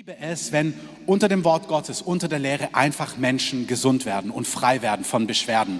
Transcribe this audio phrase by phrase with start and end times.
[0.00, 0.72] liebe es, wenn
[1.04, 5.26] unter dem Wort Gottes, unter der Lehre einfach Menschen gesund werden und frei werden von
[5.26, 5.78] Beschwerden.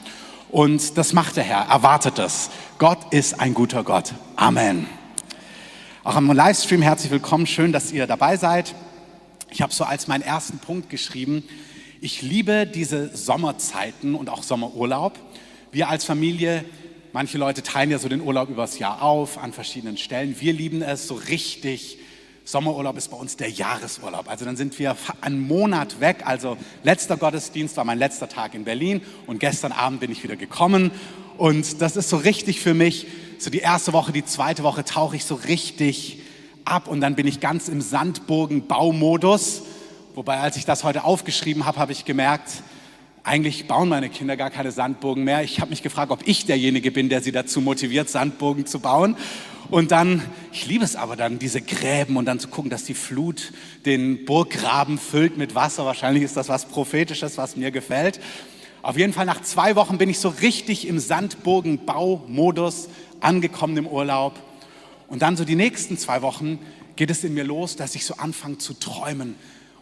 [0.51, 2.51] Und das macht der Herr, erwartet das.
[2.77, 4.13] Gott ist ein guter Gott.
[4.37, 4.87] Amen.
[6.05, 8.75] Auch am Livestream herzlich willkommen, schön, dass ihr dabei seid.
[9.49, 11.43] Ich habe so als meinen ersten Punkt geschrieben,
[12.03, 15.19] ich liebe diese Sommerzeiten und auch Sommerurlaub.
[15.73, 16.67] Wir als Familie,
[17.15, 20.39] manche Leute teilen ja so den Urlaub übers Jahr auf an verschiedenen Stellen.
[20.39, 21.97] Wir lieben es so richtig
[22.51, 24.29] Sommerurlaub ist bei uns der Jahresurlaub.
[24.29, 26.23] Also dann sind wir einen Monat weg.
[26.25, 30.35] Also letzter Gottesdienst war mein letzter Tag in Berlin und gestern Abend bin ich wieder
[30.35, 30.91] gekommen.
[31.39, 33.07] Und das ist so richtig für mich.
[33.39, 36.19] So die erste Woche, die zweite Woche tauche ich so richtig
[36.65, 39.63] ab und dann bin ich ganz im Sandburgen-Baumodus.
[40.17, 42.51] Wobei, als ich das heute aufgeschrieben habe, habe ich gemerkt,
[43.23, 45.45] eigentlich bauen meine Kinder gar keine Sandburgen mehr.
[45.45, 49.17] Ich habe mich gefragt, ob ich derjenige bin, der sie dazu motiviert, Sandburgen zu bauen.
[49.71, 50.21] Und dann,
[50.53, 53.53] ich liebe es aber dann, diese Gräben und dann zu gucken, dass die Flut
[53.87, 55.85] den Burggraben füllt mit Wasser.
[55.85, 58.21] Wahrscheinlich ist das was Prophetisches, was mir gefällt.
[58.83, 62.89] Auf jeden Fall nach zwei Wochen bin ich so richtig im Sandburgenbaumodus
[63.21, 64.41] angekommen im Urlaub.
[65.07, 66.59] Und dann so die nächsten zwei Wochen
[66.97, 69.37] geht es in mir los, dass ich so anfange zu träumen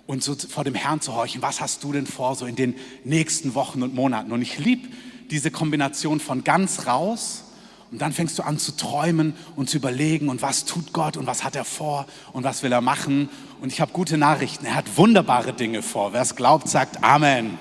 [0.07, 1.41] und so vor dem Herrn zu horchen.
[1.41, 4.33] Was hast du denn vor so in den nächsten Wochen und Monaten?
[4.33, 4.89] Und ich liebe
[5.31, 7.45] diese Kombination von ganz raus
[7.91, 11.27] und dann fängst du an zu träumen und zu überlegen, und was tut Gott und
[11.27, 13.31] was hat er vor und was will er machen.
[13.61, 14.67] Und ich habe gute Nachrichten.
[14.67, 16.13] Er hat wunderbare Dinge vor.
[16.13, 17.59] Wer es glaubt, sagt Amen.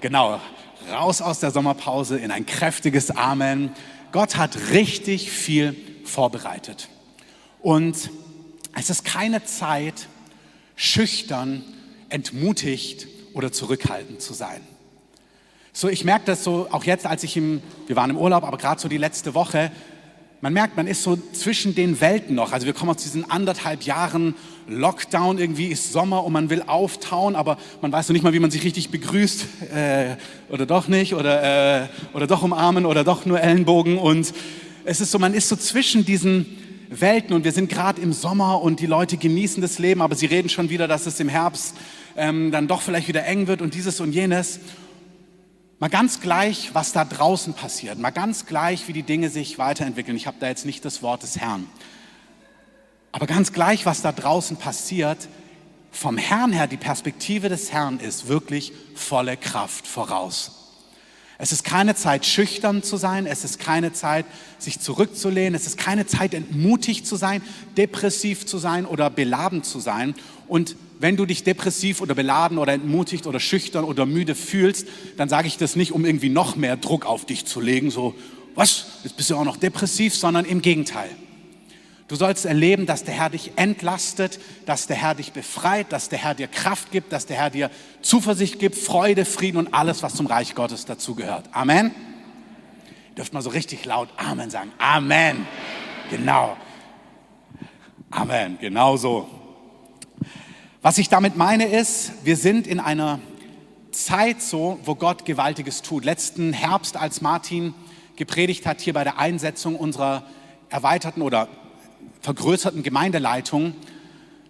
[0.00, 0.40] Genau,
[0.90, 3.72] raus aus der Sommerpause in ein kräftiges Amen.
[4.12, 6.88] Gott hat richtig viel vorbereitet.
[7.60, 8.10] Und
[8.74, 10.08] es ist keine Zeit,
[10.76, 11.64] schüchtern,
[12.08, 14.60] entmutigt oder zurückhaltend zu sein.
[15.74, 18.58] So, ich merke das so auch jetzt, als ich im, wir waren im Urlaub, aber
[18.58, 19.72] gerade so die letzte Woche,
[20.42, 22.52] man merkt, man ist so zwischen den Welten noch.
[22.52, 24.34] Also wir kommen aus diesen anderthalb Jahren
[24.68, 28.38] Lockdown, irgendwie ist Sommer und man will auftauen, aber man weiß noch nicht mal, wie
[28.38, 30.16] man sich richtig begrüßt äh,
[30.50, 33.96] oder doch nicht oder, äh, oder doch umarmen oder doch nur Ellenbogen.
[33.96, 34.34] Und
[34.84, 36.44] es ist so, man ist so zwischen diesen
[36.90, 40.26] Welten und wir sind gerade im Sommer und die Leute genießen das Leben, aber sie
[40.26, 41.76] reden schon wieder, dass es im Herbst
[42.14, 44.60] ähm, dann doch vielleicht wieder eng wird und dieses und jenes.
[45.82, 50.16] Mal ganz gleich, was da draußen passiert, mal ganz gleich, wie die Dinge sich weiterentwickeln.
[50.16, 51.66] Ich habe da jetzt nicht das Wort des Herrn.
[53.10, 55.18] Aber ganz gleich, was da draußen passiert,
[55.90, 60.52] vom Herrn her, die Perspektive des Herrn ist wirklich volle Kraft voraus.
[61.38, 63.26] Es ist keine Zeit, schüchtern zu sein.
[63.26, 64.24] Es ist keine Zeit,
[64.58, 65.56] sich zurückzulehnen.
[65.56, 67.42] Es ist keine Zeit, entmutigt zu sein,
[67.76, 70.14] depressiv zu sein oder beladen zu sein.
[70.46, 74.86] Und wenn du dich depressiv oder beladen oder entmutigt oder schüchtern oder müde fühlst,
[75.16, 78.14] dann sage ich das nicht, um irgendwie noch mehr Druck auf dich zu legen, so,
[78.54, 81.10] was, jetzt bist du auch noch depressiv, sondern im Gegenteil.
[82.06, 86.20] Du sollst erleben, dass der Herr dich entlastet, dass der Herr dich befreit, dass der
[86.20, 87.70] Herr dir Kraft gibt, dass der Herr dir
[88.00, 91.46] Zuversicht gibt, Freude, Frieden und alles, was zum Reich Gottes dazugehört.
[91.50, 91.90] Amen.
[93.10, 94.70] Ihr dürft mal so richtig laut Amen sagen.
[94.78, 95.48] Amen.
[96.10, 96.56] Genau.
[98.10, 98.58] Amen.
[98.60, 99.41] Genau so.
[100.84, 103.20] Was ich damit meine ist, wir sind in einer
[103.92, 106.04] Zeit so, wo Gott Gewaltiges tut.
[106.04, 107.72] Letzten Herbst, als Martin
[108.16, 110.26] gepredigt hat hier bei der Einsetzung unserer
[110.70, 111.46] erweiterten oder
[112.20, 113.76] vergrößerten Gemeindeleitung,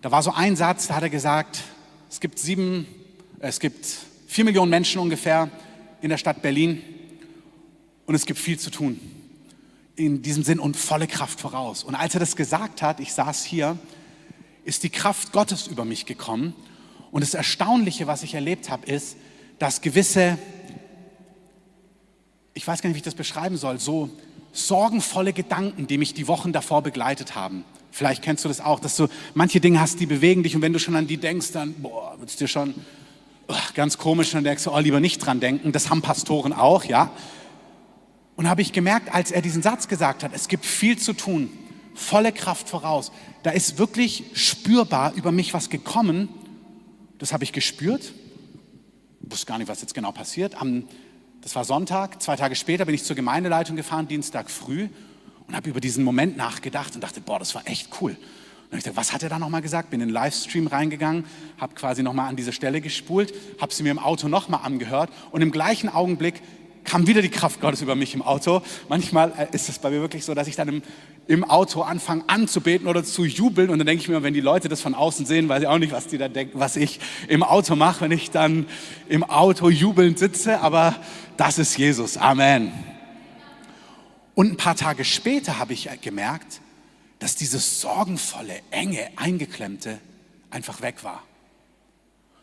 [0.01, 1.65] da war so ein Satz, da hat er gesagt,
[2.09, 2.87] es gibt sieben,
[3.41, 3.87] es gibt
[4.27, 5.51] vier Millionen Menschen ungefähr
[6.01, 6.83] in der Stadt Berlin
[8.07, 8.99] und es gibt viel zu tun.
[9.97, 11.85] In diesem Sinn und volle Kraft voraus.
[11.85, 13.77] Und als er das gesagt hat, ich saß hier,
[14.65, 16.55] ist die Kraft Gottes über mich gekommen.
[17.11, 19.17] Und das Erstaunliche, was ich erlebt habe, ist,
[19.59, 20.39] dass gewisse,
[22.55, 24.11] ich weiß gar nicht, wie ich das beschreiben soll, so
[24.53, 27.65] sorgenvolle Gedanken, die mich die Wochen davor begleitet haben.
[27.91, 30.73] Vielleicht kennst du das auch, dass du manche Dinge hast, die bewegen dich und wenn
[30.73, 32.75] du schon an die denkst, dann wird es dir schon
[33.49, 35.73] oh, ganz komisch und dann denkst du, oh, lieber nicht dran denken.
[35.73, 37.11] Das haben Pastoren auch, ja.
[38.37, 41.51] Und habe ich gemerkt, als er diesen Satz gesagt hat, es gibt viel zu tun,
[41.95, 43.13] volle Kraft voraus.
[43.43, 46.29] Da ist wirklich spürbar über mich was gekommen.
[47.19, 48.13] Das habe ich gespürt.
[49.25, 50.61] Ich wusste gar nicht, was jetzt genau passiert.
[50.61, 50.85] Am
[51.43, 52.23] das war Sonntag.
[52.23, 54.89] Zwei Tage später bin ich zur Gemeindeleitung gefahren, Dienstag früh,
[55.49, 58.17] und habe über diesen Moment nachgedacht und dachte, boah, das war echt cool.
[58.71, 59.91] Und ich dachte, was hat er da nochmal gesagt?
[59.91, 61.25] Bin in den Livestream reingegangen,
[61.59, 65.43] habe quasi nochmal an diese Stelle gespult, habe sie mir im Auto nochmal angehört und
[65.43, 66.41] im gleichen Augenblick
[66.85, 68.63] kam wieder die Kraft Gottes über mich im Auto.
[68.89, 70.83] Manchmal äh, ist es bei mir wirklich so, dass ich dann im,
[71.27, 74.69] im Auto anfange anzubeten oder zu jubeln und dann denke ich mir, wenn die Leute
[74.69, 77.43] das von außen sehen, weiß ich auch nicht, was die da denken, was ich im
[77.43, 78.67] Auto mache, wenn ich dann
[79.09, 80.97] im Auto jubelnd sitze, aber
[81.37, 82.17] das ist Jesus.
[82.17, 82.73] Amen.
[84.35, 86.61] Und ein paar Tage später habe ich gemerkt,
[87.19, 89.99] dass dieses sorgenvolle, enge, eingeklemmte
[90.51, 91.23] einfach weg war.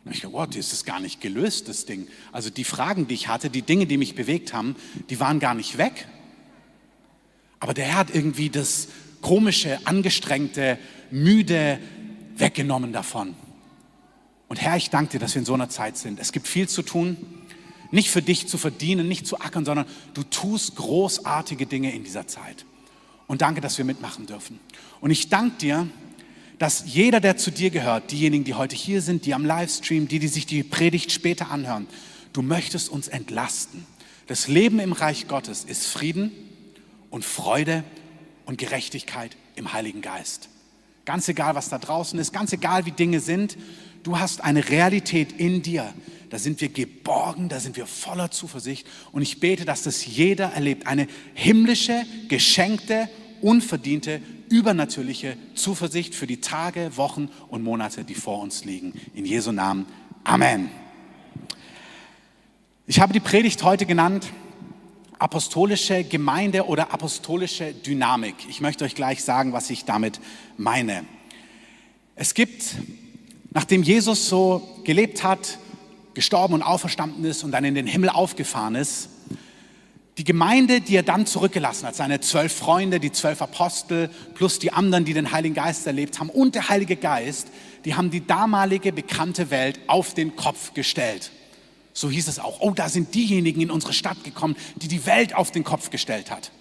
[0.06, 2.08] Und ich dachte, wow, das ist gar nicht gelöst, das Ding.
[2.32, 4.76] Also die Fragen, die ich hatte, die Dinge, die mich bewegt haben,
[5.10, 6.08] die waren gar nicht weg.
[7.60, 8.88] Aber der Herr hat irgendwie das
[9.22, 10.80] komische, angestrengte,
[11.12, 11.80] müde
[12.38, 13.36] weggenommen davon.
[14.48, 16.20] Und Herr, ich danke dir, dass wir in so einer Zeit sind.
[16.20, 17.18] Es gibt viel zu tun,
[17.92, 22.28] nicht für dich zu verdienen, nicht zu ackern, sondern du tust großartige Dinge in dieser
[22.28, 22.66] Zeit.
[23.28, 24.60] Und danke, dass wir mitmachen dürfen.
[25.02, 25.88] Und ich danke dir,
[26.60, 30.20] dass jeder, der zu dir gehört, diejenigen, die heute hier sind, die am Livestream, die,
[30.20, 31.88] die sich die Predigt später anhören,
[32.34, 33.86] du möchtest uns entlasten.
[34.28, 36.32] Das Leben im Reich Gottes ist Frieden
[37.10, 37.84] und Freude
[38.46, 40.50] und Gerechtigkeit im Heiligen Geist.
[41.06, 43.58] Ganz egal, was da draußen ist, ganz egal, wie Dinge sind,
[44.04, 45.92] du hast eine Realität in dir.
[46.30, 48.86] Da sind wir geborgen, da sind wir voller Zuversicht.
[49.12, 50.86] Und ich bete, dass das jeder erlebt.
[50.86, 53.10] Eine himmlische, geschenkte,
[53.42, 58.94] unverdiente, übernatürliche Zuversicht für die Tage, Wochen und Monate, die vor uns liegen.
[59.14, 59.86] In Jesu Namen.
[60.24, 60.70] Amen.
[62.88, 64.28] Ich habe die Predigt heute genannt,
[65.20, 68.36] apostolische Gemeinde oder apostolische Dynamik.
[68.50, 70.20] Ich möchte euch gleich sagen, was ich damit
[70.58, 71.06] meine.
[72.16, 72.76] Es gibt,
[73.52, 75.60] nachdem Jesus so gelebt hat,
[76.14, 79.10] gestorben und auferstanden ist und dann in den Himmel aufgefahren ist,
[80.20, 84.74] die Gemeinde, die er dann zurückgelassen hat, seine zwölf Freunde, die zwölf Apostel, plus die
[84.74, 87.48] anderen, die den Heiligen Geist erlebt haben und der Heilige Geist,
[87.86, 91.32] die haben die damalige bekannte Welt auf den Kopf gestellt.
[91.94, 92.60] So hieß es auch.
[92.60, 96.30] Oh, da sind diejenigen in unsere Stadt gekommen, die die Welt auf den Kopf gestellt
[96.32, 96.52] hat.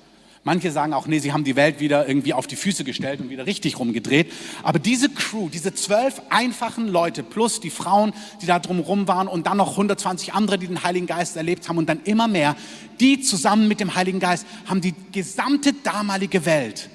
[0.48, 3.28] Manche sagen auch, nee, sie haben die Welt wieder irgendwie auf die Füße gestellt und
[3.28, 4.32] wieder richtig rumgedreht.
[4.62, 9.46] Aber diese Crew, diese zwölf einfachen Leute plus die Frauen, die da drumherum waren und
[9.46, 12.56] dann noch 120 andere, die den Heiligen Geist erlebt haben und dann immer mehr,
[12.98, 16.88] die zusammen mit dem Heiligen Geist haben die gesamte damalige Welt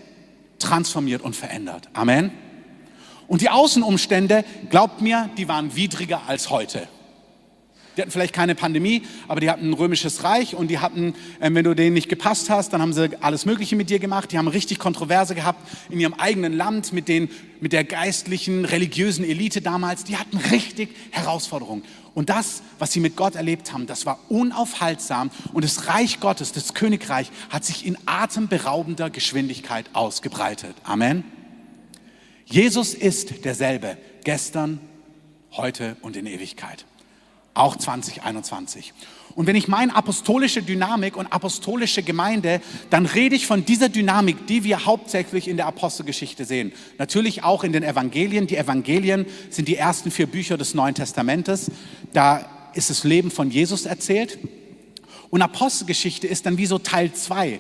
[0.58, 1.90] transformiert und verändert.
[1.94, 2.32] Amen.
[3.28, 6.88] Und die Außenumstände, glaubt mir, die waren widriger als heute.
[7.96, 11.50] Die hatten vielleicht keine Pandemie, aber die hatten ein römisches Reich und die hatten, äh,
[11.54, 14.32] wenn du denen nicht gepasst hast, dann haben sie alles Mögliche mit dir gemacht.
[14.32, 15.60] Die haben richtig Kontroverse gehabt
[15.90, 17.30] in ihrem eigenen Land mit, den,
[17.60, 20.04] mit der geistlichen, religiösen Elite damals.
[20.04, 21.84] Die hatten richtig Herausforderungen.
[22.16, 25.32] Und das, was sie mit Gott erlebt haben, das war unaufhaltsam.
[25.52, 30.76] Und das Reich Gottes, das Königreich, hat sich in atemberaubender Geschwindigkeit ausgebreitet.
[30.84, 31.24] Amen.
[32.46, 34.80] Jesus ist derselbe, gestern,
[35.54, 36.86] heute und in Ewigkeit
[37.54, 38.94] auch 2021.
[39.36, 44.46] Und wenn ich meine apostolische Dynamik und apostolische Gemeinde, dann rede ich von dieser Dynamik,
[44.48, 46.72] die wir hauptsächlich in der Apostelgeschichte sehen.
[47.00, 48.46] Natürlich auch in den Evangelien.
[48.46, 51.72] Die Evangelien sind die ersten vier Bücher des Neuen Testamentes.
[52.14, 52.46] Da
[52.76, 54.38] ist das Leben von Jesus erzählt.
[55.32, 57.60] Und Apostelgeschichte ist dann wie so Teil zwei.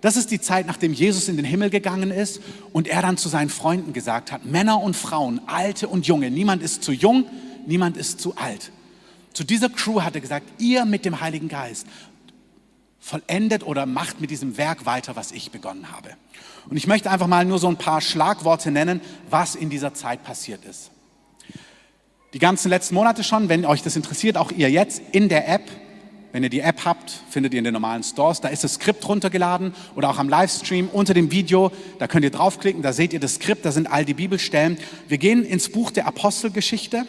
[0.00, 2.40] Das ist die Zeit, nachdem Jesus in den Himmel gegangen ist
[2.72, 6.62] und er dann zu seinen Freunden gesagt hat, Männer und Frauen, Alte und Junge, niemand
[6.62, 7.26] ist zu jung,
[7.66, 8.72] niemand ist zu alt.
[9.32, 11.86] Zu dieser Crew hat er gesagt, ihr mit dem Heiligen Geist
[13.00, 16.10] vollendet oder macht mit diesem Werk weiter, was ich begonnen habe.
[16.68, 19.00] Und ich möchte einfach mal nur so ein paar Schlagworte nennen,
[19.30, 20.90] was in dieser Zeit passiert ist.
[22.34, 25.62] Die ganzen letzten Monate schon, wenn euch das interessiert, auch ihr jetzt in der App,
[26.32, 29.08] wenn ihr die App habt, findet ihr in den normalen Stores, da ist das Skript
[29.08, 33.18] runtergeladen oder auch am Livestream unter dem Video, da könnt ihr draufklicken, da seht ihr
[33.18, 34.78] das Skript, da sind all die Bibelstellen.
[35.08, 37.04] Wir gehen ins Buch der Apostelgeschichte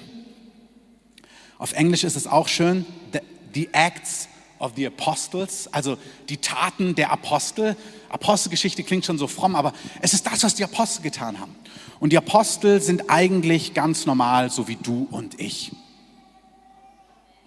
[1.61, 3.19] auf Englisch ist es auch schön, the,
[3.53, 4.27] the Acts
[4.57, 5.95] of the Apostles, also
[6.27, 7.77] die Taten der Apostel.
[8.09, 11.55] Apostelgeschichte klingt schon so fromm, aber es ist das, was die Apostel getan haben.
[11.99, 15.71] Und die Apostel sind eigentlich ganz normal, so wie du und ich.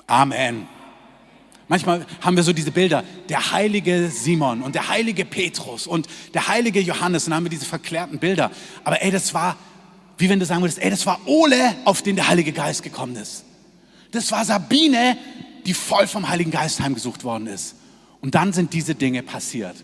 [0.06, 0.68] Amen.
[1.66, 6.46] Manchmal haben wir so diese Bilder, der heilige Simon und der heilige Petrus und der
[6.46, 8.52] heilige Johannes, und dann haben wir diese verklärten Bilder.
[8.84, 9.56] Aber ey, das war,
[10.18, 13.16] wie wenn du sagen würdest, ey, das war Ole, auf den der Heilige Geist gekommen
[13.16, 13.43] ist.
[14.14, 15.18] Das war Sabine,
[15.66, 17.74] die voll vom Heiligen Geist heimgesucht worden ist.
[18.20, 19.74] Und dann sind diese Dinge passiert.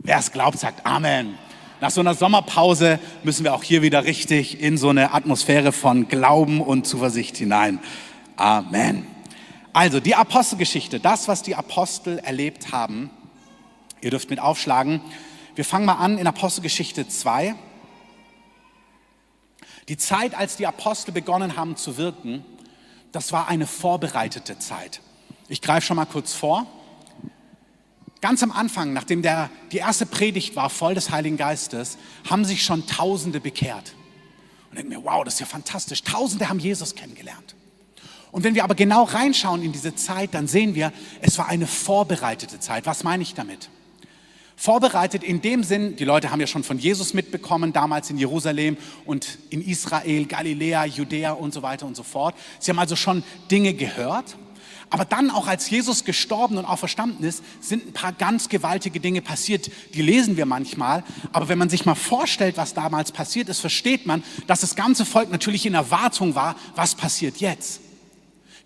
[0.00, 1.38] Wer es glaubt, sagt Amen.
[1.80, 6.08] Nach so einer Sommerpause müssen wir auch hier wieder richtig in so eine Atmosphäre von
[6.08, 7.78] Glauben und Zuversicht hinein.
[8.36, 9.06] Amen.
[9.72, 13.10] Also die Apostelgeschichte, das, was die Apostel erlebt haben.
[14.00, 15.00] Ihr dürft mit aufschlagen.
[15.54, 17.54] Wir fangen mal an in Apostelgeschichte 2.
[19.88, 22.44] Die Zeit, als die Apostel begonnen haben zu wirken,
[23.12, 25.00] das war eine vorbereitete Zeit.
[25.48, 26.66] Ich greife schon mal kurz vor.
[28.20, 32.62] Ganz am Anfang, nachdem der, die erste Predigt war, voll des Heiligen Geistes, haben sich
[32.64, 33.94] schon Tausende bekehrt.
[34.70, 36.02] Und denken mir, wow, das ist ja fantastisch.
[36.02, 37.54] Tausende haben Jesus kennengelernt.
[38.30, 41.66] Und wenn wir aber genau reinschauen in diese Zeit, dann sehen wir, es war eine
[41.66, 42.86] vorbereitete Zeit.
[42.86, 43.68] Was meine ich damit?
[44.62, 48.76] Vorbereitet in dem Sinn, die Leute haben ja schon von Jesus mitbekommen, damals in Jerusalem
[49.04, 52.36] und in Israel, Galiläa, Judäa und so weiter und so fort.
[52.60, 54.36] Sie haben also schon Dinge gehört.
[54.88, 59.00] Aber dann auch als Jesus gestorben und auch verstanden ist, sind ein paar ganz gewaltige
[59.00, 59.68] Dinge passiert.
[59.94, 61.02] Die lesen wir manchmal.
[61.32, 65.04] Aber wenn man sich mal vorstellt, was damals passiert ist, versteht man, dass das ganze
[65.04, 67.81] Volk natürlich in Erwartung war, was passiert jetzt.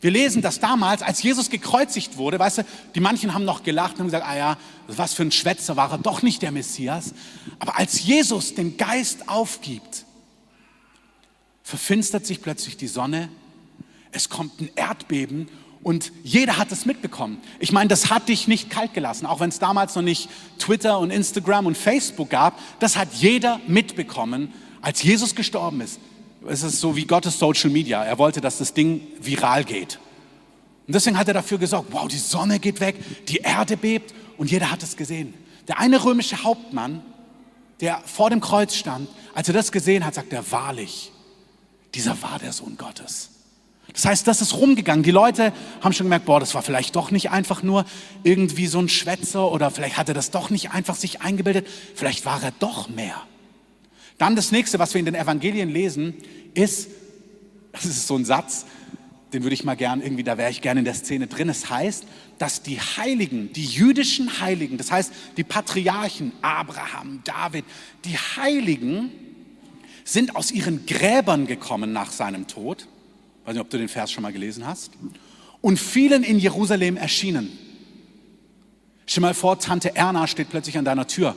[0.01, 2.63] Wir lesen, dass damals, als Jesus gekreuzigt wurde, weißt du,
[2.95, 5.91] die manchen haben noch gelacht und haben gesagt, ah ja, was für ein Schwätzer war
[5.91, 7.15] er, doch nicht der Messias.
[7.59, 10.05] Aber als Jesus den Geist aufgibt,
[11.63, 13.29] verfinstert sich plötzlich die Sonne,
[14.13, 15.49] es kommt ein Erdbeben
[15.83, 17.39] und jeder hat es mitbekommen.
[17.59, 20.99] Ich meine, das hat dich nicht kalt gelassen, auch wenn es damals noch nicht Twitter
[20.99, 22.59] und Instagram und Facebook gab.
[22.81, 26.01] Das hat jeder mitbekommen, als Jesus gestorben ist.
[26.49, 28.05] Es ist so wie Gottes Social Media.
[28.05, 29.99] Er wollte, dass das Ding viral geht.
[30.87, 32.97] Und deswegen hat er dafür gesorgt, wow, die Sonne geht weg,
[33.29, 35.35] die Erde bebt und jeder hat es gesehen.
[35.67, 37.03] Der eine römische Hauptmann,
[37.81, 41.11] der vor dem Kreuz stand, als er das gesehen hat, sagt er, wahrlich,
[41.95, 43.31] dieser war der Sohn Gottes.
[43.93, 45.03] Das heißt, das ist rumgegangen.
[45.03, 47.85] Die Leute haben schon gemerkt, boah, das war vielleicht doch nicht einfach nur
[48.25, 51.67] irgendwie so ein Schwätzer oder vielleicht hat er das doch nicht einfach sich eingebildet.
[51.95, 53.17] Vielleicht war er doch mehr.
[54.19, 56.15] Dann das nächste, was wir in den Evangelien lesen,
[56.55, 56.89] ist,
[57.73, 58.67] das ist so ein Satz,
[59.33, 61.49] den würde ich mal gern irgendwie, da wäre ich gerne in der Szene drin.
[61.49, 62.05] Es heißt,
[62.39, 67.65] dass die Heiligen, die jüdischen Heiligen, das heißt die Patriarchen, Abraham, David,
[68.05, 69.11] die Heiligen
[70.05, 72.87] sind aus ihren Gräbern gekommen nach seinem Tod
[73.47, 74.93] weiß nicht, ob du den Vers schon mal gelesen hast.
[75.61, 77.57] Und vielen in Jerusalem erschienen.
[79.07, 81.37] Stell mal vor, Tante Erna steht plötzlich an deiner Tür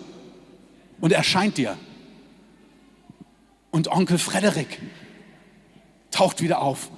[0.99, 1.77] und erscheint dir.
[3.71, 4.81] Und Onkel Frederik
[6.11, 6.89] taucht wieder auf.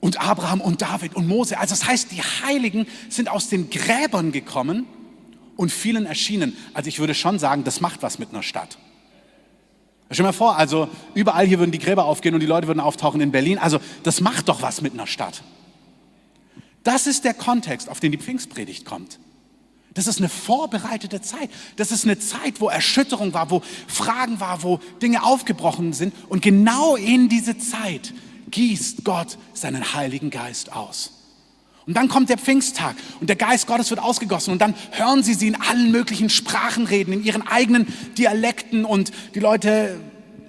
[0.00, 1.58] Und Abraham und David und Mose.
[1.58, 4.86] Also das heißt, die Heiligen sind aus den Gräbern gekommen
[5.56, 6.56] und vielen erschienen.
[6.74, 8.78] Also ich würde schon sagen, das macht was mit einer Stadt.
[10.10, 12.78] Stell dir mal vor, also überall hier würden die Gräber aufgehen und die Leute würden
[12.80, 13.58] auftauchen in Berlin.
[13.58, 15.42] Also das macht doch was mit einer Stadt.
[16.84, 19.18] Das ist der Kontext, auf den die Pfingstpredigt kommt.
[19.96, 21.48] Das ist eine vorbereitete Zeit.
[21.76, 26.14] Das ist eine Zeit, wo Erschütterung war, wo Fragen war, wo Dinge aufgebrochen sind.
[26.28, 28.12] Und genau in diese Zeit
[28.50, 31.12] gießt Gott seinen Heiligen Geist aus.
[31.86, 35.32] Und dann kommt der Pfingsttag und der Geist Gottes wird ausgegossen und dann hören sie
[35.32, 37.86] sie in allen möglichen Sprachen reden, in ihren eigenen
[38.18, 39.98] Dialekten und die Leute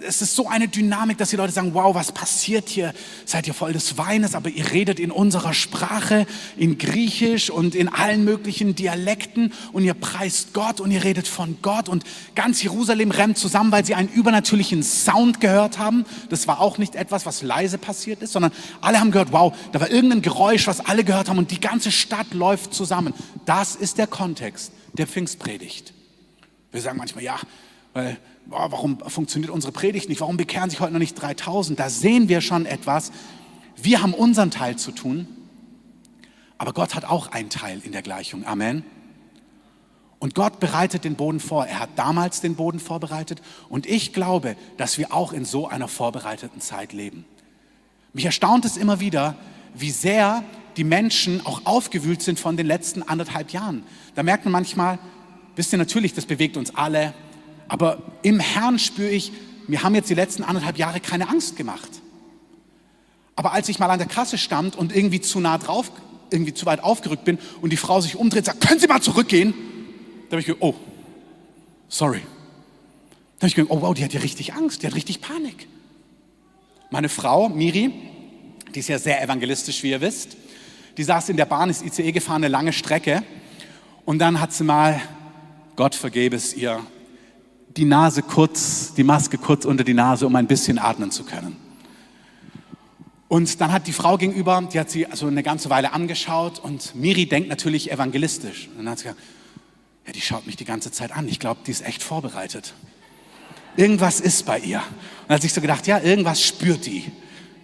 [0.06, 2.94] es ist so eine Dynamik, dass die Leute sagen, wow, was passiert hier?
[3.26, 6.26] Seid ihr voll des Weines, aber ihr redet in unserer Sprache,
[6.56, 11.58] in Griechisch und in allen möglichen Dialekten und ihr preist Gott und ihr redet von
[11.62, 12.04] Gott und
[12.36, 16.06] ganz Jerusalem rennt zusammen, weil sie einen übernatürlichen Sound gehört haben.
[16.30, 18.52] Das war auch nicht etwas, was leise passiert ist, sondern
[18.82, 21.92] alle haben gehört, wow, da war irgendein Geräusch, was alle gehört haben und die ganze
[21.92, 23.14] Stadt läuft zusammen.
[23.46, 25.94] Das ist der Kontext der Pfingstpredigt.
[26.72, 27.40] Wir sagen manchmal, ja,
[27.94, 28.18] weil
[28.50, 30.22] boah, warum funktioniert unsere Predigt nicht?
[30.22, 31.80] Warum bekehren sich heute noch nicht 3000?
[31.80, 33.12] Da sehen wir schon etwas.
[33.76, 35.28] Wir haben unseren Teil zu tun,
[36.58, 38.46] aber Gott hat auch einen Teil in der Gleichung.
[38.46, 38.84] Amen.
[40.20, 41.68] Und Gott bereitet den Boden vor.
[41.68, 43.42] Er hat damals den Boden vorbereitet.
[43.70, 47.26] Und ich glaube, dass wir auch in so einer vorbereiteten Zeit leben.
[48.14, 49.36] Mich erstaunt es immer wieder,
[49.76, 50.44] wie sehr
[50.76, 53.84] die Menschen auch aufgewühlt sind von den letzten anderthalb Jahren.
[54.16, 54.98] Da merkt man manchmal,
[55.56, 57.14] wisst ihr natürlich, das bewegt uns alle.
[57.68, 59.32] Aber im Herrn spüre ich,
[59.68, 61.90] mir haben jetzt die letzten anderthalb Jahre keine Angst gemacht.
[63.36, 65.92] Aber als ich mal an der Kasse stand und irgendwie zu nah drauf,
[66.32, 69.02] irgendwie zu weit aufgerückt bin und die Frau sich umdreht und sagt, können Sie mal
[69.02, 69.54] zurückgehen?
[70.30, 70.76] Da habe ich gedacht, oh,
[71.88, 72.22] sorry.
[73.38, 75.68] Da habe ich gedacht, oh wow, die hat ja richtig Angst, die hat richtig Panik.
[76.90, 77.94] Meine Frau, Miri,
[78.74, 80.38] die ist ja sehr evangelistisch, wie ihr wisst,
[80.98, 83.24] die saß in der Bahn, ist ICE gefahren, eine lange Strecke.
[84.06, 85.00] Und dann hat sie mal,
[85.76, 86.80] Gott vergebe es ihr,
[87.78, 91.56] die Nase kurz, die Maske kurz unter die Nase, um ein bisschen atmen zu können.
[93.28, 96.96] Und dann hat die Frau gegenüber, die hat sie also eine ganze Weile angeschaut und
[96.96, 98.70] Miri denkt natürlich evangelistisch.
[98.70, 99.22] Und dann hat sie gesagt,
[100.06, 101.28] ja, die schaut mich die ganze Zeit an.
[101.28, 102.74] Ich glaube, die ist echt vorbereitet.
[103.76, 104.82] Irgendwas ist bei ihr.
[105.28, 107.12] Und hat sich so gedacht, ja, irgendwas spürt die.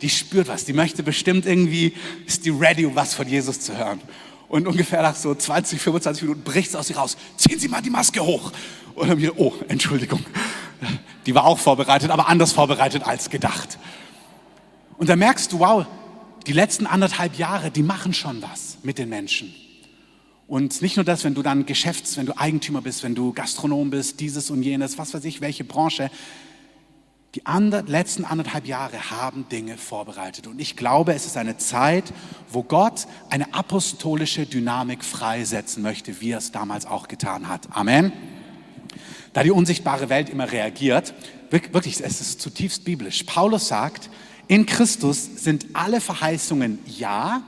[0.01, 0.65] Die spürt was.
[0.65, 1.93] Die möchte bestimmt irgendwie,
[2.27, 4.01] ist die ready, um was von Jesus zu hören.
[4.53, 7.17] Und ungefähr nach so 20, 25 Minuten bricht es aus ihr raus.
[7.37, 8.51] Ziehen Sie mal die Maske hoch.
[8.93, 10.23] Und dann wieder, oh, Entschuldigung.
[11.25, 13.79] Die war auch vorbereitet, aber anders vorbereitet als gedacht.
[14.99, 15.87] Und da merkst du, wow,
[16.45, 19.55] die letzten anderthalb Jahre, die machen schon was mit den Menschen.
[20.45, 23.89] Und nicht nur das, wenn du dann Geschäfts-, wenn du Eigentümer bist, wenn du Gastronom
[23.89, 26.11] bist, dieses und jenes, was weiß ich, welche Branche.
[27.35, 30.45] Die ander, letzten anderthalb Jahre haben Dinge vorbereitet.
[30.45, 32.13] Und ich glaube, es ist eine Zeit,
[32.47, 37.69] wo Gott eine apostolische Dynamik freisetzen möchte, wie er es damals auch getan hat.
[37.71, 38.11] Amen.
[39.33, 41.15] da die unsichtbare Welt immer reagiert.
[41.49, 43.23] Wirklich, es ist zutiefst biblisch.
[43.23, 44.11] Paulus sagt,
[44.47, 47.41] in Christus sind alle Verheißungen ja.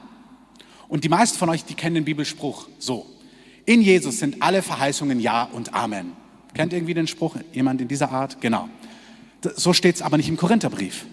[0.87, 3.05] Und die meisten von euch, die kennen den Bibelspruch so.
[3.65, 6.13] In Jesus sind alle Verheißungen ja und Amen.
[6.55, 7.35] Kennt irgendwie den Spruch?
[7.51, 8.39] Jemand in dieser Art?
[8.39, 8.69] Genau.
[9.55, 11.05] So steht es aber nicht im Korintherbrief.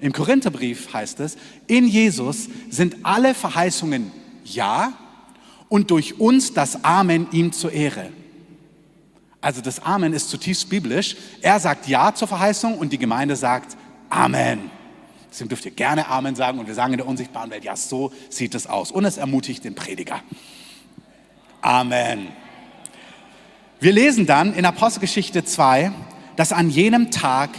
[0.00, 4.12] Im Korintherbrief heißt es, in Jesus sind alle Verheißungen
[4.44, 4.92] ja
[5.68, 8.10] und durch uns das Amen ihm zur Ehre.
[9.40, 11.16] Also das Amen ist zutiefst biblisch.
[11.42, 13.76] Er sagt Ja zur Verheißung und die Gemeinde sagt
[14.10, 14.70] Amen.
[15.30, 18.12] Deswegen dürft ihr gerne Amen sagen und wir sagen in der unsichtbaren Welt, ja, so
[18.30, 18.90] sieht es aus.
[18.90, 20.20] Und es ermutigt den Prediger.
[21.60, 22.28] Amen.
[23.80, 25.92] Wir lesen dann in Apostelgeschichte 2,
[26.36, 27.50] dass an jenem Tag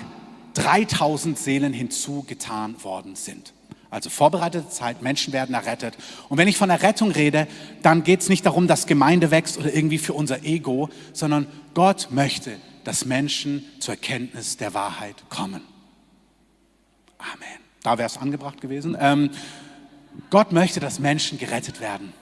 [0.60, 3.54] 3000 Seelen hinzugetan worden sind.
[3.90, 5.98] Also vorbereitete Zeit, Menschen werden errettet.
[6.28, 7.48] Und wenn ich von Errettung rede,
[7.82, 12.10] dann geht es nicht darum, dass Gemeinde wächst oder irgendwie für unser Ego, sondern Gott
[12.12, 15.62] möchte, dass Menschen zur Erkenntnis der Wahrheit kommen.
[17.18, 17.60] Amen.
[17.82, 18.96] Da wäre es angebracht gewesen.
[19.00, 19.32] Ähm,
[20.30, 22.14] Gott möchte, dass Menschen gerettet werden.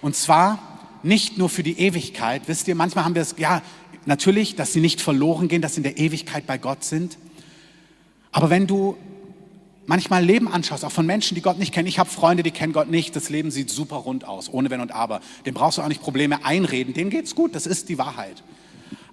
[0.00, 0.58] Und zwar
[1.02, 2.42] nicht nur für die Ewigkeit.
[2.46, 3.62] Wisst ihr, manchmal haben wir es, ja,
[4.06, 7.18] natürlich, dass sie nicht verloren gehen, dass sie in der Ewigkeit bei Gott sind.
[8.32, 8.96] Aber wenn du
[9.88, 11.88] manchmal Leben anschaust, auch von Menschen, die Gott nicht kennen.
[11.88, 13.16] Ich habe Freunde, die kennen Gott nicht.
[13.16, 15.20] Das Leben sieht super rund aus, ohne Wenn und Aber.
[15.46, 16.94] Dem brauchst du auch nicht Probleme einreden.
[16.94, 17.54] Denen geht's gut.
[17.54, 18.42] Das ist die Wahrheit.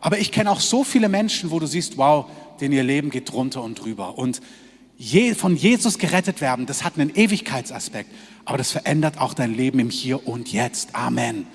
[0.01, 2.25] Aber ich kenne auch so viele Menschen, wo du siehst, wow,
[2.59, 4.17] denen ihr Leben geht drunter und drüber.
[4.17, 4.41] Und
[4.97, 8.11] je, von Jesus gerettet werden, das hat einen Ewigkeitsaspekt.
[8.43, 10.93] Aber das verändert auch dein Leben im Hier und Jetzt.
[10.93, 11.47] Amen.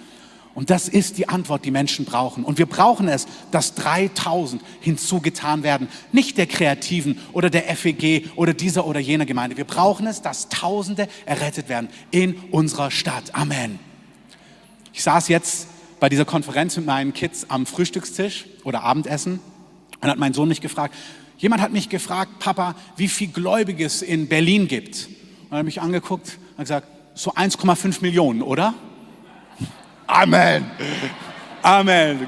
[0.60, 2.44] Und das ist die Antwort, die Menschen brauchen.
[2.44, 5.88] Und wir brauchen es, dass 3000 hinzugetan werden.
[6.12, 9.56] Nicht der Kreativen oder der FEG oder dieser oder jener Gemeinde.
[9.56, 13.34] Wir brauchen es, dass Tausende errettet werden in unserer Stadt.
[13.34, 13.78] Amen.
[14.92, 15.66] Ich saß jetzt
[15.98, 19.40] bei dieser Konferenz mit meinen Kids am Frühstückstisch oder Abendessen
[20.02, 20.94] und hat mein Sohn mich gefragt,
[21.38, 25.08] jemand hat mich gefragt, Papa, wie viel Gläubiges in Berlin gibt.
[25.44, 28.74] Und er hat mich angeguckt und gesagt, so 1,5 Millionen, oder?
[30.10, 30.70] Amen.
[31.62, 32.26] Amen.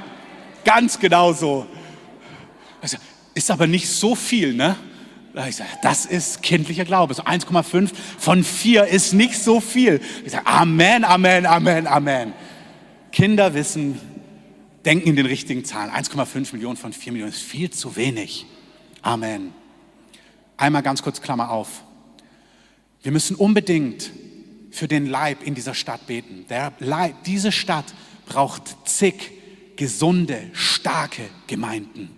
[0.64, 1.66] Ganz genau so.
[2.80, 2.96] Also,
[3.34, 4.76] ist aber nicht so viel, ne?
[5.48, 7.14] Ich sage, das ist kindlicher Glaube.
[7.14, 10.00] So 1,5 von 4 ist nicht so viel.
[10.24, 12.34] Ich sage, Amen, Amen, Amen, Amen.
[13.10, 13.98] Kinder wissen,
[14.84, 15.90] denken in den richtigen Zahlen.
[15.90, 18.46] 1,5 Millionen von 4 Millionen ist viel zu wenig.
[19.00, 19.52] Amen.
[20.56, 21.82] Einmal ganz kurz Klammer auf.
[23.02, 24.10] Wir müssen unbedingt
[24.72, 26.46] für den Leib in dieser Stadt beten.
[26.48, 27.94] Der Leib, diese Stadt
[28.26, 29.30] braucht zig
[29.76, 32.10] gesunde, starke Gemeinden.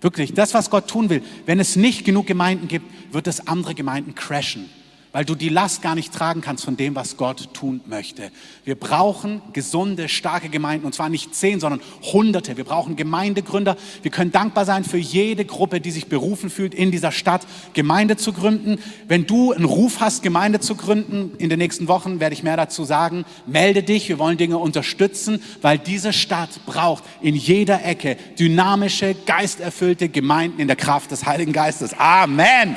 [0.00, 3.74] Wirklich, das, was Gott tun will, wenn es nicht genug Gemeinden gibt, wird es andere
[3.74, 4.68] Gemeinden crashen
[5.14, 8.32] weil du die Last gar nicht tragen kannst von dem, was Gott tun möchte.
[8.64, 12.56] Wir brauchen gesunde, starke Gemeinden und zwar nicht zehn, sondern hunderte.
[12.56, 13.76] Wir brauchen Gemeindegründer.
[14.02, 18.16] Wir können dankbar sein für jede Gruppe, die sich berufen fühlt, in dieser Stadt Gemeinde
[18.16, 18.80] zu gründen.
[19.06, 22.56] Wenn du einen Ruf hast, Gemeinde zu gründen, in den nächsten Wochen werde ich mehr
[22.56, 24.08] dazu sagen, melde dich.
[24.08, 30.66] Wir wollen Dinge unterstützen, weil diese Stadt braucht in jeder Ecke dynamische, geisterfüllte Gemeinden in
[30.66, 31.94] der Kraft des Heiligen Geistes.
[31.96, 32.76] Amen.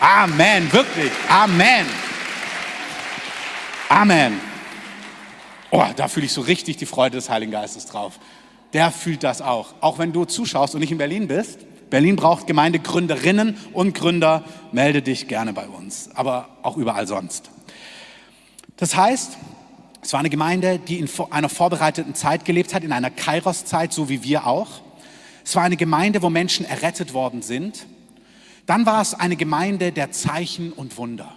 [0.00, 1.10] Amen, wirklich.
[1.28, 1.86] Amen.
[3.88, 4.40] Amen.
[5.70, 8.18] Oh, da fühle ich so richtig die Freude des Heiligen Geistes drauf.
[8.72, 9.74] Der fühlt das auch.
[9.80, 11.60] Auch wenn du zuschaust und nicht in Berlin bist.
[11.88, 14.44] Berlin braucht Gemeindegründerinnen und Gründer.
[14.72, 17.50] Melde dich gerne bei uns, aber auch überall sonst.
[18.76, 19.38] Das heißt,
[20.02, 24.08] es war eine Gemeinde, die in einer vorbereiteten Zeit gelebt hat, in einer Kairos-Zeit, so
[24.08, 24.68] wie wir auch.
[25.44, 27.86] Es war eine Gemeinde, wo Menschen errettet worden sind
[28.66, 31.36] dann war es eine Gemeinde der Zeichen und Wunder.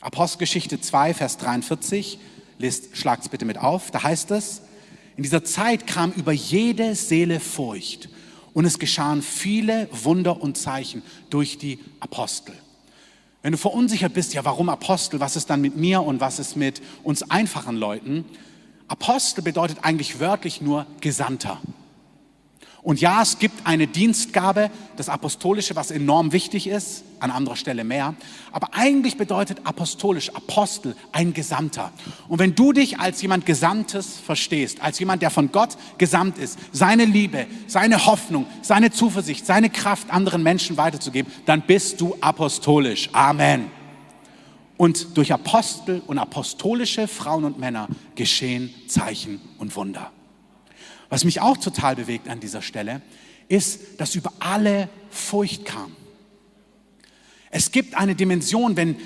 [0.00, 2.18] Apostelgeschichte 2, Vers 43,
[2.58, 4.62] lest, schlagt's bitte mit auf, da heißt es,
[5.16, 8.08] in dieser Zeit kam über jede Seele Furcht
[8.54, 12.54] und es geschahen viele Wunder und Zeichen durch die Apostel.
[13.42, 15.20] Wenn du verunsichert bist, ja, warum Apostel?
[15.20, 18.24] Was ist dann mit mir und was ist mit uns einfachen Leuten?
[18.88, 21.60] Apostel bedeutet eigentlich wörtlich nur Gesandter.
[22.82, 27.84] Und ja, es gibt eine Dienstgabe, das Apostolische, was enorm wichtig ist, an anderer Stelle
[27.84, 28.16] mehr.
[28.50, 31.92] Aber eigentlich bedeutet apostolisch, Apostel, ein Gesandter.
[32.26, 36.58] Und wenn du dich als jemand Gesandtes verstehst, als jemand, der von Gott gesandt ist,
[36.72, 43.10] seine Liebe, seine Hoffnung, seine Zuversicht, seine Kraft anderen Menschen weiterzugeben, dann bist du apostolisch.
[43.12, 43.70] Amen.
[44.76, 50.10] Und durch Apostel und apostolische Frauen und Männer geschehen Zeichen und Wunder.
[51.12, 53.02] Was mich auch total bewegt an dieser Stelle,
[53.46, 55.94] ist, dass über alle Furcht kam.
[57.50, 58.96] Es gibt eine Dimension, wenn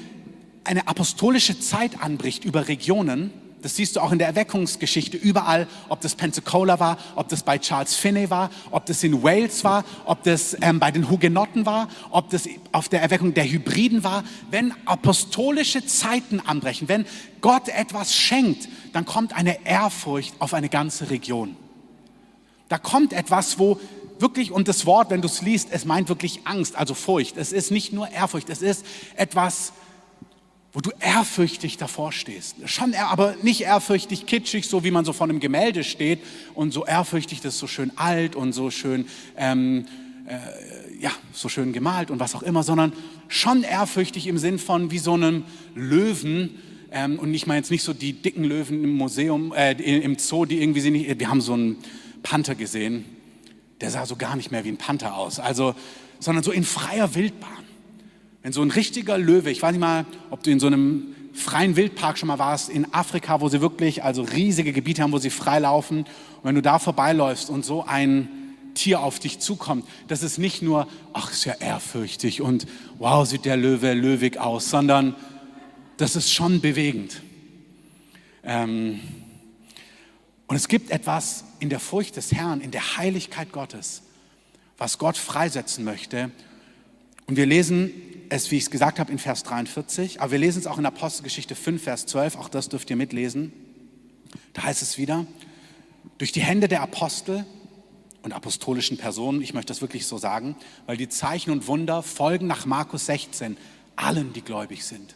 [0.62, 6.00] eine apostolische Zeit anbricht über Regionen, Das siehst du auch in der Erweckungsgeschichte überall, ob
[6.00, 10.22] das Pensacola war, ob das bei Charles Finney war, ob das in Wales war, ob
[10.22, 14.22] das ähm, bei den Hugenotten war, ob das auf der Erweckung der Hybriden war.
[14.52, 17.04] Wenn apostolische Zeiten anbrechen, wenn
[17.40, 21.56] Gott etwas schenkt, dann kommt eine Ehrfurcht auf eine ganze Region.
[22.68, 23.80] Da kommt etwas, wo
[24.18, 27.36] wirklich, und das Wort, wenn du es liest, es meint wirklich Angst, also Furcht.
[27.36, 28.84] Es ist nicht nur Ehrfurcht, es ist
[29.16, 29.72] etwas,
[30.72, 32.56] wo du ehrfürchtig davor stehst.
[32.66, 36.20] Schon, aber nicht ehrfürchtig kitschig, so wie man so vor einem Gemälde steht
[36.54, 39.06] und so ehrfürchtig, das ist so schön alt und so schön,
[39.38, 39.86] ähm,
[40.26, 42.92] äh, ja, so schön gemalt und was auch immer, sondern
[43.28, 46.58] schon ehrfürchtig im Sinn von wie so einem Löwen,
[46.92, 50.44] ähm, und ich meine jetzt nicht so die dicken Löwen im Museum, äh, im Zoo,
[50.44, 51.78] die irgendwie sind nicht, wir haben so einen
[52.26, 53.04] Panther gesehen,
[53.80, 55.76] der sah so gar nicht mehr wie ein Panther aus, also,
[56.18, 57.64] sondern so in freier Wildbahn.
[58.42, 61.76] Wenn so ein richtiger Löwe, ich weiß nicht mal, ob du in so einem freien
[61.76, 65.30] Wildpark schon mal warst, in Afrika, wo sie wirklich, also riesige Gebiete haben, wo sie
[65.30, 65.98] frei laufen.
[65.98, 68.28] Und wenn du da vorbeiläufst und so ein
[68.74, 72.66] Tier auf dich zukommt, das ist nicht nur, ach, ist ja ehrfürchtig und
[72.98, 75.14] wow, sieht der Löwe löwig aus, sondern
[75.96, 77.22] das ist schon bewegend.
[78.42, 79.00] Ähm,
[80.46, 84.02] und es gibt etwas in der Furcht des Herrn, in der Heiligkeit Gottes,
[84.78, 86.30] was Gott freisetzen möchte.
[87.26, 87.90] Und wir lesen
[88.28, 90.86] es, wie ich es gesagt habe, in Vers 43, aber wir lesen es auch in
[90.86, 93.52] Apostelgeschichte 5, Vers 12, auch das dürft ihr mitlesen.
[94.52, 95.26] Da heißt es wieder,
[96.18, 97.44] durch die Hände der Apostel
[98.22, 100.56] und apostolischen Personen, ich möchte das wirklich so sagen,
[100.86, 103.56] weil die Zeichen und Wunder folgen nach Markus 16
[103.96, 105.14] allen, die gläubig sind.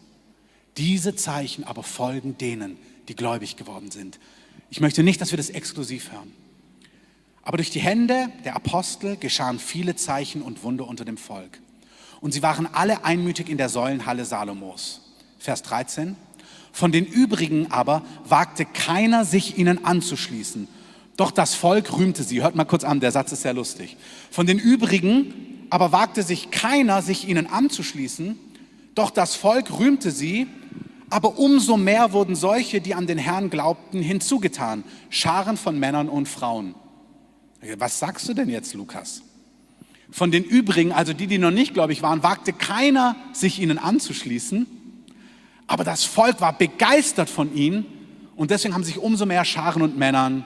[0.76, 4.18] Diese Zeichen aber folgen denen, die gläubig geworden sind.
[4.70, 6.33] Ich möchte nicht, dass wir das exklusiv hören.
[7.42, 11.59] Aber durch die Hände der Apostel geschahen viele Zeichen und Wunder unter dem Volk.
[12.20, 15.00] Und sie waren alle einmütig in der Säulenhalle Salomos.
[15.38, 16.14] Vers 13.
[16.72, 20.68] Von den übrigen aber wagte keiner, sich ihnen anzuschließen.
[21.16, 22.42] Doch das Volk rühmte sie.
[22.42, 23.96] Hört mal kurz an, der Satz ist sehr lustig.
[24.30, 28.38] Von den übrigen aber wagte sich keiner, sich ihnen anzuschließen.
[28.94, 30.46] Doch das Volk rühmte sie.
[31.10, 34.84] Aber umso mehr wurden solche, die an den Herrn glaubten, hinzugetan.
[35.10, 36.76] Scharen von Männern und Frauen.
[37.78, 39.22] Was sagst du denn jetzt, Lukas?
[40.12, 44.66] Von den übrigen, also die, die noch nicht gläubig waren, wagte keiner, sich ihnen anzuschließen.
[45.66, 47.86] Aber das Volk war begeistert von ihnen
[48.36, 50.44] und deswegen haben sich umso mehr Scharen und Männern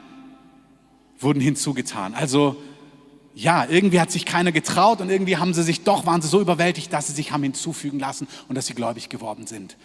[1.19, 2.15] wurden hinzugetan.
[2.15, 2.57] Also
[3.35, 6.41] ja, irgendwie hat sich keiner getraut und irgendwie haben sie sich doch, waren sie so
[6.41, 9.77] überwältigt, dass sie sich haben hinzufügen lassen und dass sie gläubig geworden sind.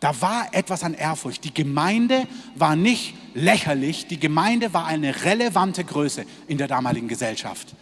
[0.00, 1.44] Da war etwas an Ehrfurcht.
[1.44, 7.74] Die Gemeinde war nicht lächerlich, die Gemeinde war eine relevante Größe in der damaligen Gesellschaft.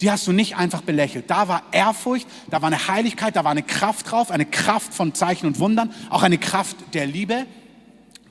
[0.00, 1.28] Die hast du nicht einfach belächelt.
[1.28, 5.14] Da war Ehrfurcht, da war eine Heiligkeit, da war eine Kraft drauf, eine Kraft von
[5.14, 7.46] Zeichen und Wundern, auch eine Kraft der Liebe.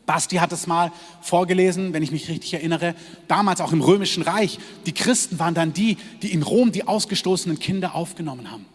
[0.06, 2.96] Basti hat es mal vorgelesen, wenn ich mich richtig erinnere,
[3.28, 4.58] damals auch im Römischen Reich.
[4.86, 8.65] Die Christen waren dann die, die in Rom die ausgestoßenen Kinder aufgenommen haben.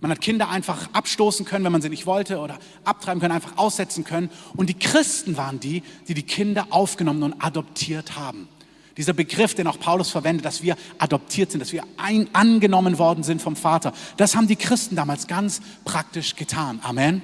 [0.00, 3.56] Man hat Kinder einfach abstoßen können, wenn man sie nicht wollte, oder abtreiben können, einfach
[3.56, 4.30] aussetzen können.
[4.54, 8.48] Und die Christen waren die, die die Kinder aufgenommen und adoptiert haben.
[8.96, 13.24] Dieser Begriff, den auch Paulus verwendet, dass wir adoptiert sind, dass wir ein, angenommen worden
[13.24, 13.92] sind vom Vater.
[14.16, 16.80] Das haben die Christen damals ganz praktisch getan.
[16.82, 17.22] Amen.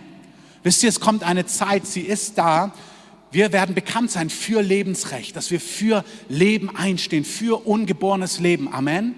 [0.63, 2.73] Wisst ihr, es kommt eine Zeit, sie ist da.
[3.31, 8.73] Wir werden bekannt sein für Lebensrecht, dass wir für Leben einstehen, für ungeborenes Leben.
[8.73, 9.15] Amen.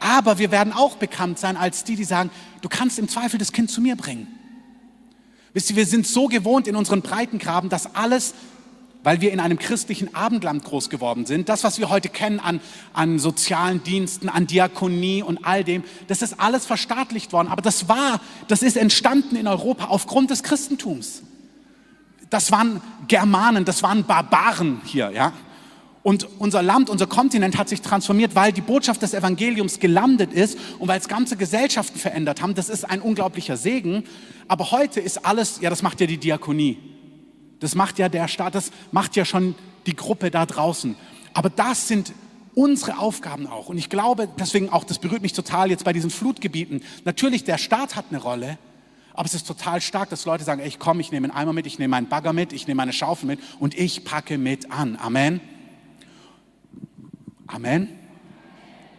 [0.00, 2.30] Aber wir werden auch bekannt sein als die, die sagen,
[2.62, 4.26] du kannst im Zweifel das Kind zu mir bringen.
[5.52, 8.34] Wisst ihr, wir sind so gewohnt in unseren Breitengraben, dass alles
[9.02, 11.48] weil wir in einem christlichen Abendland groß geworden sind.
[11.48, 12.60] Das, was wir heute kennen an,
[12.92, 17.48] an sozialen Diensten, an Diakonie und all dem, das ist alles verstaatlicht worden.
[17.48, 21.22] Aber das war, das ist entstanden in Europa aufgrund des Christentums.
[22.28, 25.32] Das waren Germanen, das waren Barbaren hier, ja.
[26.02, 30.58] Und unser Land, unser Kontinent hat sich transformiert, weil die Botschaft des Evangeliums gelandet ist
[30.78, 32.54] und weil es ganze Gesellschaften verändert haben.
[32.54, 34.04] Das ist ein unglaublicher Segen.
[34.48, 36.78] Aber heute ist alles, ja, das macht ja die Diakonie.
[37.60, 39.54] Das macht ja der Staat, das macht ja schon
[39.86, 40.96] die Gruppe da draußen.
[41.34, 42.14] Aber das sind
[42.54, 43.68] unsere Aufgaben auch.
[43.68, 46.82] Und ich glaube, deswegen auch, das berührt mich total jetzt bei diesen Flutgebieten.
[47.04, 48.58] Natürlich, der Staat hat eine Rolle,
[49.12, 51.52] aber es ist total stark, dass Leute sagen, ey, ich komme, ich nehme einen Eimer
[51.52, 54.72] mit, ich nehme einen Bagger mit, ich nehme meine Schaufel mit und ich packe mit
[54.72, 54.96] an.
[55.00, 55.40] Amen.
[57.50, 57.88] Amen.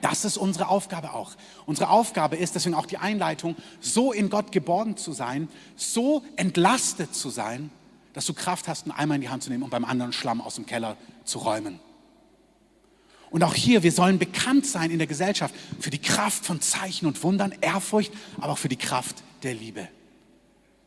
[0.02, 1.34] Das ist unsere Aufgabe auch.
[1.66, 7.16] Unsere Aufgabe ist deswegen auch die Einleitung, so in Gott geborgen zu sein, so entlastet
[7.16, 7.70] zu sein,
[8.14, 10.42] dass du Kraft hast, einen Eimer in die Hand zu nehmen und beim anderen Schlamm
[10.42, 11.80] aus dem Keller zu räumen.
[13.30, 17.06] Und auch hier, wir sollen bekannt sein in der Gesellschaft für die Kraft von Zeichen
[17.06, 19.88] und Wundern, Ehrfurcht, aber auch für die Kraft der Liebe.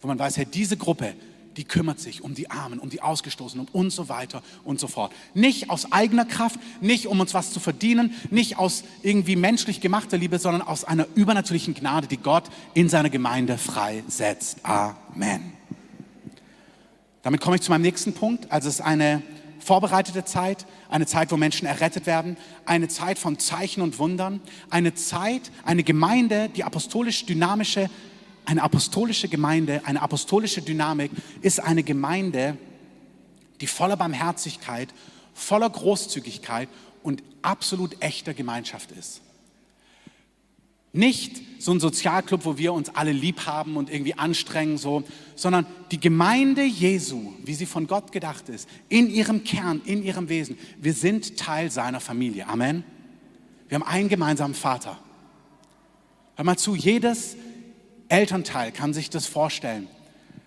[0.02, 1.14] Wo man weiß, hey, diese Gruppe,
[1.56, 5.12] die kümmert sich um die Armen, um die Ausgestoßenen und so weiter und so fort.
[5.34, 10.18] Nicht aus eigener Kraft, nicht um uns was zu verdienen, nicht aus irgendwie menschlich gemachter
[10.18, 14.58] Liebe, sondern aus einer übernatürlichen Gnade, die Gott in seiner Gemeinde freisetzt.
[14.64, 15.52] Amen.
[17.22, 18.50] Damit komme ich zu meinem nächsten Punkt.
[18.52, 19.22] Also es ist eine
[19.60, 22.36] vorbereitete Zeit, eine Zeit, wo Menschen errettet werden,
[22.66, 27.88] eine Zeit von Zeichen und Wundern, eine Zeit, eine Gemeinde, die apostolisch dynamische,
[28.44, 32.56] eine apostolische Gemeinde, eine apostolische Dynamik ist eine Gemeinde,
[33.60, 34.88] die voller Barmherzigkeit,
[35.32, 36.68] voller Großzügigkeit
[37.02, 39.20] und absolut echter Gemeinschaft ist.
[40.92, 45.02] Nicht so ein Sozialclub, wo wir uns alle lieb haben und irgendwie anstrengen, so,
[45.34, 50.28] sondern die Gemeinde Jesu, wie sie von Gott gedacht ist, in ihrem Kern, in ihrem
[50.28, 50.56] Wesen.
[50.78, 52.46] Wir sind Teil seiner Familie.
[52.46, 52.84] Amen.
[53.68, 54.98] Wir haben einen gemeinsamen Vater.
[56.36, 57.36] Hör mal zu, jedes
[58.08, 59.88] Elternteil kann sich das vorstellen.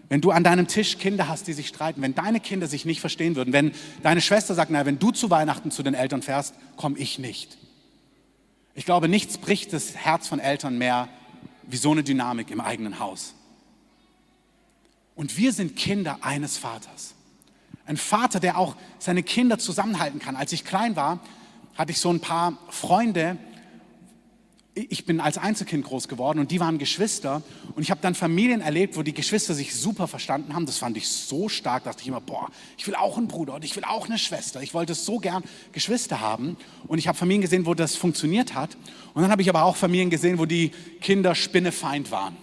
[0.10, 3.02] Wenn du an deinem Tisch Kinder hast, die sich streiten, wenn deine Kinder sich nicht
[3.02, 6.56] verstehen würden, wenn deine Schwester sagt, na, wenn du zu Weihnachten zu den Eltern fährst,
[6.78, 7.58] komme ich nicht
[8.78, 11.10] ich glaube, nichts bricht das Herz von Eltern mehr
[11.64, 13.34] wie so eine Dynamik im eigenen Haus.
[15.16, 17.16] Und wir sind Kinder eines Vaters.
[17.88, 20.36] Ein Vater, der auch seine Kinder zusammenhalten kann.
[20.36, 21.22] Als ich klein war,
[21.74, 23.38] hatte ich so ein paar Freunde,
[24.78, 27.42] ich bin als Einzelkind groß geworden und die waren Geschwister
[27.76, 30.66] und ich habe dann Familien erlebt, wo die Geschwister sich super verstanden haben.
[30.66, 33.66] Das fand ich so stark, dachte ich immer, boah, ich will auch einen Bruder und
[33.66, 34.62] ich will auch eine Schwester.
[34.62, 38.78] Ich wollte so gern Geschwister haben und ich habe Familien gesehen, wo das funktioniert hat.
[39.14, 42.38] Und dann habe ich aber auch Familien gesehen, wo die Kinder Spinnefeind waren.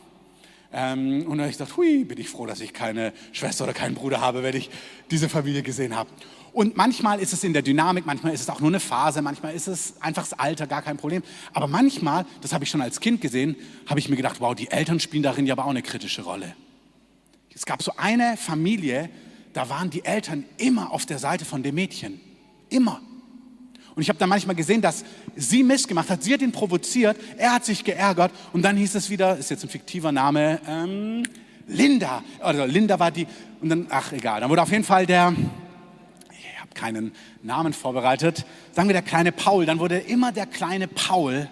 [0.73, 3.73] Ähm, und dann habe ich gedacht, hui, bin ich froh, dass ich keine Schwester oder
[3.73, 4.71] keinen Bruder habe, wenn ich
[5.11, 6.11] diese Familie gesehen habe.
[6.55, 9.55] Und manchmal ist es in der Dynamik, manchmal ist es auch nur eine Phase, manchmal
[9.55, 11.25] ist es einfach das Alter, gar kein Problem.
[11.53, 13.57] Aber manchmal, das habe ich schon als Kind gesehen,
[13.89, 16.55] habe ich mir gedacht, wow, die Eltern spielen darin ja aber auch eine kritische Rolle.
[17.53, 19.11] Es gab so eine Familie,
[19.53, 22.21] da waren die Eltern immer auf der Seite von dem Mädchen.
[22.71, 23.01] Immer.
[23.97, 26.23] Und ich habe dann manchmal gesehen, dass sie Mist gemacht hat.
[26.23, 29.65] Sie hat ihn provoziert, er hat sich geärgert und dann hieß es wieder, ist jetzt
[29.65, 31.25] ein fiktiver Name, ähm,
[31.67, 32.23] Linda.
[32.49, 33.27] Oder Linda war die,
[33.61, 35.35] und dann, ach egal, dann wurde auf jeden Fall der,
[36.75, 38.45] keinen Namen vorbereitet.
[38.73, 41.49] Sagen wir der kleine Paul, dann wurde immer der kleine Paul,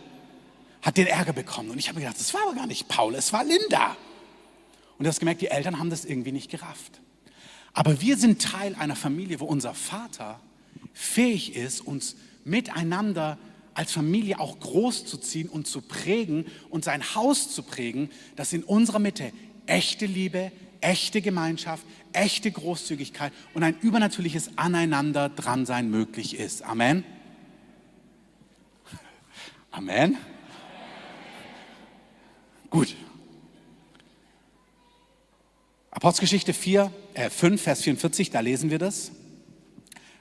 [0.83, 1.71] hat den Ärger bekommen.
[1.71, 3.97] Und ich habe mir gedacht, das war aber gar nicht Paul, es war Linda.
[4.99, 7.01] Und du hast gemerkt, die Eltern haben das irgendwie nicht gerafft.
[7.73, 10.41] Aber wir sind Teil einer Familie, wo unser Vater
[10.93, 13.39] fähig ist, uns miteinander
[13.75, 18.53] als Familie auch groß zu ziehen und zu prägen und sein Haus zu prägen, dass
[18.53, 19.33] in unserer Mitte
[19.67, 26.63] echte Liebe, echte Gemeinschaft, echte Großzügigkeit und ein übernatürliches Aneinander dran sein möglich ist.
[26.63, 27.05] Amen.
[29.71, 30.19] Amen.
[32.69, 32.95] Gut.
[35.91, 39.13] Apostelgeschichte 4, äh 5, Vers 44, da lesen wir das.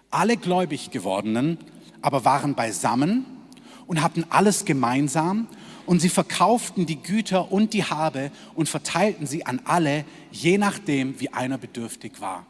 [0.09, 1.57] Alle gläubig gewordenen
[2.01, 3.25] aber waren beisammen
[3.87, 5.47] und hatten alles gemeinsam
[5.85, 11.19] und sie verkauften die Güter und die Habe und verteilten sie an alle, je nachdem,
[11.19, 12.45] wie einer bedürftig war.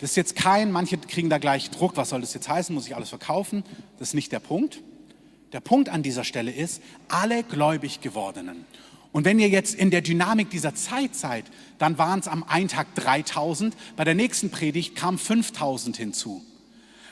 [0.00, 2.86] Das ist jetzt kein, manche kriegen da gleich Druck, was soll das jetzt heißen, muss
[2.86, 3.64] ich alles verkaufen?
[3.98, 4.82] Das ist nicht der Punkt.
[5.52, 8.66] Der Punkt an dieser Stelle ist, alle gläubig gewordenen.
[9.12, 11.44] Und wenn ihr jetzt in der Dynamik dieser Zeit seid,
[11.78, 16.42] dann waren es am einen Tag 3000, bei der nächsten Predigt kamen 5000 hinzu.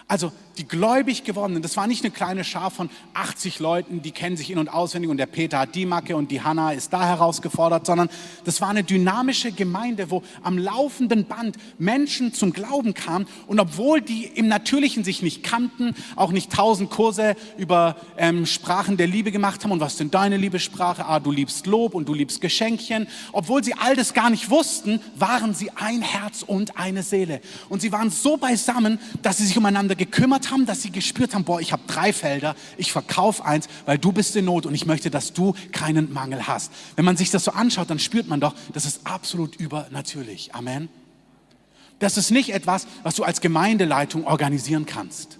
[0.08, 4.36] Also die gläubig gewordenen, das war nicht eine kleine Schar von 80 Leuten, die kennen
[4.36, 7.06] sich in- und auswendig und der Peter hat die Macke und die Hanna ist da
[7.06, 8.08] herausgefordert, sondern
[8.44, 14.00] das war eine dynamische Gemeinde, wo am laufenden Band Menschen zum Glauben kamen und obwohl
[14.00, 19.32] die im Natürlichen sich nicht kannten, auch nicht tausend Kurse über ähm, Sprachen der Liebe
[19.32, 23.08] gemacht haben und was denn deine Liebessprache, ah, du liebst Lob und du liebst Geschenkchen,
[23.32, 27.40] obwohl sie all das gar nicht wussten, waren sie ein Herz und eine Seele.
[27.68, 31.44] Und sie waren so beisammen, dass sie sich umeinander gekümmert haben, dass sie gespürt haben,
[31.44, 34.86] boah, ich habe drei Felder, ich verkaufe eins, weil du bist in Not und ich
[34.86, 36.72] möchte, dass du keinen Mangel hast.
[36.96, 40.54] Wenn man sich das so anschaut, dann spürt man doch, das ist absolut übernatürlich.
[40.54, 40.88] Amen.
[41.98, 45.38] Das ist nicht etwas, was du als Gemeindeleitung organisieren kannst.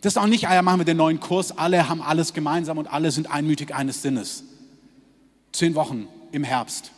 [0.00, 2.78] Das ist auch nicht, ah ja, machen wir den neuen Kurs, alle haben alles gemeinsam
[2.78, 4.44] und alle sind einmütig eines Sinnes.
[5.52, 6.90] Zehn Wochen im Herbst.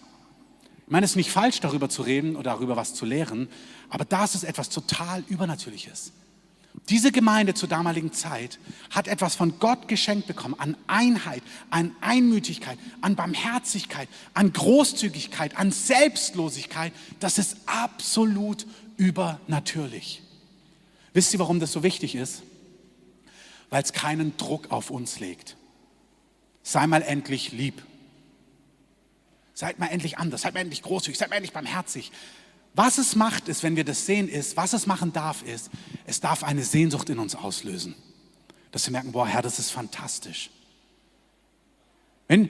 [0.87, 3.49] Ich meine, es ist nicht falsch, darüber zu reden oder darüber was zu lehren,
[3.90, 6.12] aber das ist etwas total Übernatürliches.
[6.91, 8.59] Diese Gemeinde zur damaligen Zeit
[8.91, 15.71] hat etwas von Gott geschenkt bekommen an Einheit, an Einmütigkeit, an Barmherzigkeit, an Großzügigkeit, an
[15.71, 16.93] Selbstlosigkeit.
[17.21, 20.23] Das ist absolut übernatürlich.
[21.15, 22.43] Wisst ihr, warum das so wichtig ist?
[23.71, 25.57] Weil es keinen Druck auf uns legt.
[26.63, 27.83] Sei mal endlich lieb.
[29.55, 32.11] Seid mal endlich anders, seid mal endlich großzügig, seid mal endlich barmherzig.
[32.75, 35.71] Was es macht, ist, wenn wir das sehen, ist, was es machen darf, ist,
[36.07, 37.95] es darf eine Sehnsucht in uns auslösen.
[38.73, 40.51] Dass wir merken, boah, Herr, das ist fantastisch.
[42.27, 42.49] Wenn,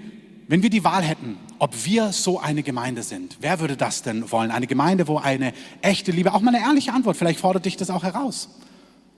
[0.48, 4.30] wenn wir die Wahl hätten, ob wir so eine Gemeinde sind, wer würde das denn
[4.30, 4.50] wollen?
[4.50, 7.90] Eine Gemeinde, wo eine echte Liebe, auch mal eine ehrliche Antwort, vielleicht fordert dich das
[7.90, 8.48] auch heraus.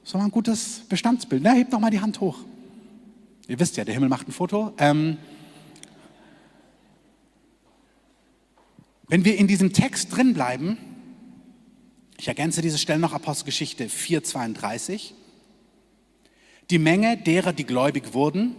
[0.02, 1.42] So ein gutes Bestandsbild.
[1.42, 2.38] Na, hebt doch mal die Hand hoch.
[3.46, 4.72] Ihr wisst ja, der Himmel macht ein Foto.
[4.78, 5.18] Ähm,
[9.06, 10.78] wenn wir in diesem Text drin bleiben,
[12.18, 15.12] ich ergänze diese Stelle noch Apostelgeschichte 4,32.
[16.70, 18.56] Die Menge derer, die gläubig wurden,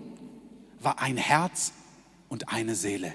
[0.80, 1.74] war ein Herz
[2.30, 3.14] und eine Seele.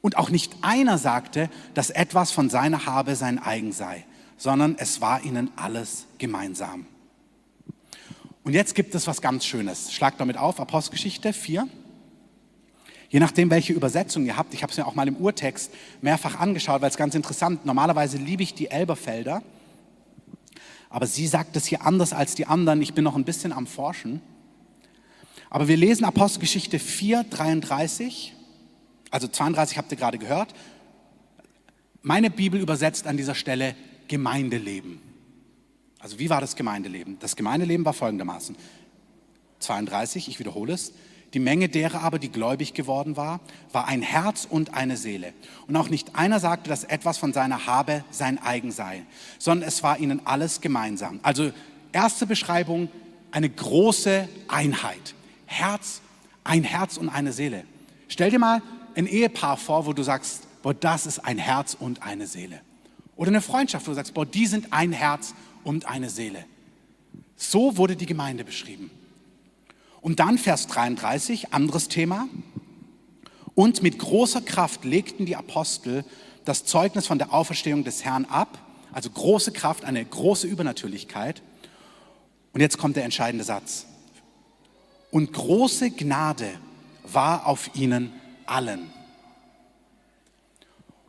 [0.00, 4.04] Und auch nicht einer sagte, dass etwas von seiner Habe sein eigen sei,
[4.36, 6.86] sondern es war ihnen alles gemeinsam.
[8.44, 9.92] Und jetzt gibt es was ganz Schönes.
[9.92, 11.66] Schlag damit auf, Apostelgeschichte 4.
[13.08, 16.38] Je nachdem, welche Übersetzung ihr habt, ich habe es mir auch mal im Urtext mehrfach
[16.40, 19.42] angeschaut, weil es ganz interessant, normalerweise liebe ich die Elberfelder,
[20.90, 23.66] aber sie sagt es hier anders als die anderen, ich bin noch ein bisschen am
[23.66, 24.20] Forschen.
[25.50, 28.34] Aber wir lesen Apostelgeschichte 4, 33,
[29.10, 30.54] also 32 habt ihr gerade gehört.
[32.02, 33.74] Meine Bibel übersetzt an dieser Stelle
[34.08, 35.00] Gemeindeleben.
[35.98, 37.18] Also wie war das Gemeindeleben?
[37.18, 38.56] Das Gemeindeleben war folgendermaßen.
[39.60, 40.92] 32, ich wiederhole es.
[41.36, 45.34] Die Menge derer aber, die gläubig geworden war, war ein Herz und eine Seele.
[45.66, 49.02] Und auch nicht einer sagte, dass etwas von seiner Habe sein eigen sei,
[49.38, 51.20] sondern es war ihnen alles gemeinsam.
[51.22, 51.52] Also
[51.92, 52.88] erste Beschreibung,
[53.32, 55.14] eine große Einheit.
[55.44, 56.00] Herz,
[56.42, 57.64] ein Herz und eine Seele.
[58.08, 58.62] Stell dir mal
[58.94, 62.62] ein Ehepaar vor, wo du sagst, boah, das ist ein Herz und eine Seele.
[63.14, 66.46] Oder eine Freundschaft, wo du sagst, boah, die sind ein Herz und eine Seele.
[67.36, 68.90] So wurde die Gemeinde beschrieben.
[70.06, 72.28] Und dann Vers 33, anderes Thema.
[73.56, 76.04] Und mit großer Kraft legten die Apostel
[76.44, 78.56] das Zeugnis von der Auferstehung des Herrn ab.
[78.92, 81.42] Also große Kraft, eine große Übernatürlichkeit.
[82.52, 83.86] Und jetzt kommt der entscheidende Satz.
[85.10, 86.50] Und große Gnade
[87.02, 88.12] war auf ihnen
[88.46, 88.92] allen.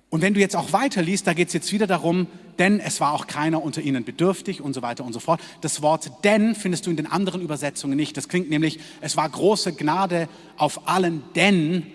[0.09, 2.27] Und wenn du jetzt auch weiterliest, da geht es jetzt wieder darum,
[2.59, 5.41] denn es war auch keiner unter ihnen bedürftig und so weiter und so fort.
[5.61, 8.15] Das Wort denn findest du in den anderen Übersetzungen nicht.
[8.15, 11.87] Das klingt nämlich, es war große Gnade auf allen, denn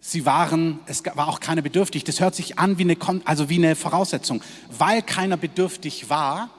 [0.00, 2.02] sie waren, es war auch keiner bedürftig.
[2.04, 4.42] Das hört sich an wie eine, also wie eine Voraussetzung.
[4.76, 6.50] Weil keiner bedürftig war,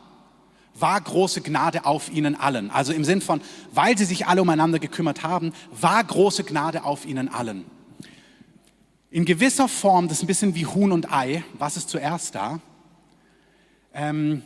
[0.75, 2.71] war große Gnade auf ihnen allen.
[2.71, 3.41] Also im Sinn von,
[3.73, 7.65] weil sie sich alle umeinander gekümmert haben, war große Gnade auf ihnen allen.
[9.15, 12.59] In gewisser Form, das ist ein bisschen wie Huhn und Ei, was ist zuerst da?
[13.93, 14.43] Ähm,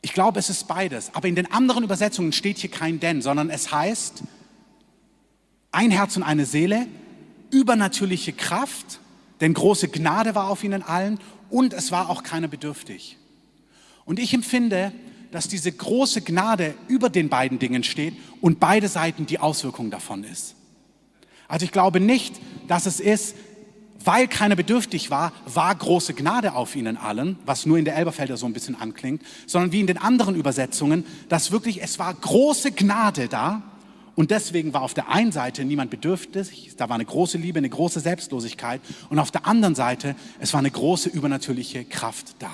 [0.00, 1.14] ich glaube, es ist beides.
[1.14, 4.24] Aber in den anderen Übersetzungen steht hier kein Denn, sondern es heißt,
[5.70, 6.88] ein Herz und eine Seele,
[7.52, 8.98] übernatürliche Kraft,
[9.40, 13.18] denn große Gnade war auf ihnen allen und es war auch keiner bedürftig.
[14.04, 14.92] Und ich empfinde,
[15.30, 20.24] dass diese große Gnade über den beiden Dingen steht und beide Seiten die Auswirkung davon
[20.24, 20.56] ist.
[21.46, 23.34] Also ich glaube nicht, dass es ist,
[24.04, 28.36] weil keiner bedürftig war, war große Gnade auf ihnen allen, was nur in der Elberfelder
[28.36, 32.72] so ein bisschen anklingt, sondern wie in den anderen Übersetzungen, dass wirklich es war große
[32.72, 33.62] Gnade da
[34.14, 37.68] und deswegen war auf der einen Seite niemand bedürftig, da war eine große Liebe, eine
[37.68, 42.50] große Selbstlosigkeit und auf der anderen Seite, es war eine große übernatürliche Kraft da.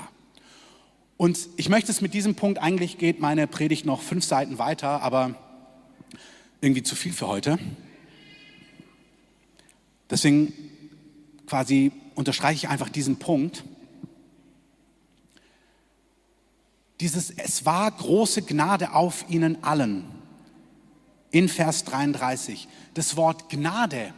[1.17, 5.03] Und ich möchte es mit diesem Punkt, eigentlich geht meine Predigt noch fünf Seiten weiter,
[5.03, 5.35] aber
[6.61, 7.59] irgendwie zu viel für heute.
[10.11, 10.53] Deswegen
[11.47, 13.65] quasi unterstreiche ich einfach diesen Punkt.
[17.01, 20.05] Dieses, es war große Gnade auf ihnen allen.
[21.31, 22.69] In Vers 33.
[22.95, 24.15] Das Wort Gnade,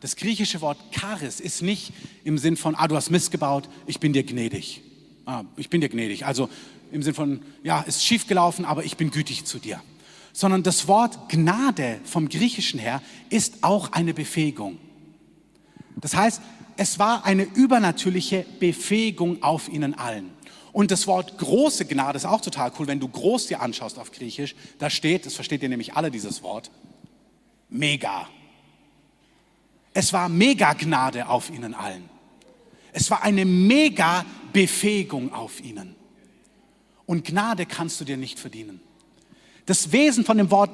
[0.00, 1.92] das griechische Wort Charis, ist nicht
[2.24, 4.82] im Sinn von, ah, du hast missgebaut, ich bin dir gnädig
[5.30, 6.26] ah, ich bin dir gnädig.
[6.26, 6.48] Also
[6.92, 9.80] im Sinn von, ja, ist schief gelaufen, aber ich bin gütig zu dir.
[10.32, 14.78] Sondern das Wort Gnade vom Griechischen her ist auch eine Befähigung.
[15.96, 16.40] Das heißt,
[16.76, 20.30] es war eine übernatürliche Befähigung auf ihnen allen.
[20.72, 24.12] Und das Wort große Gnade ist auch total cool, wenn du groß dir anschaust auf
[24.12, 26.70] Griechisch, da steht, das versteht ihr nämlich alle dieses Wort,
[27.68, 28.28] mega.
[29.92, 32.08] Es war mega Gnade auf ihnen allen.
[32.92, 35.96] Es war eine mega Befähigung auf ihnen.
[37.06, 38.80] Und Gnade kannst du dir nicht verdienen.
[39.66, 40.70] Das Wesen von dem Wort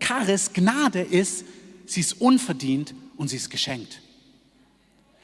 [0.00, 1.44] Charis, Gnade ist,
[1.86, 4.02] sie ist unverdient und sie ist geschenkt.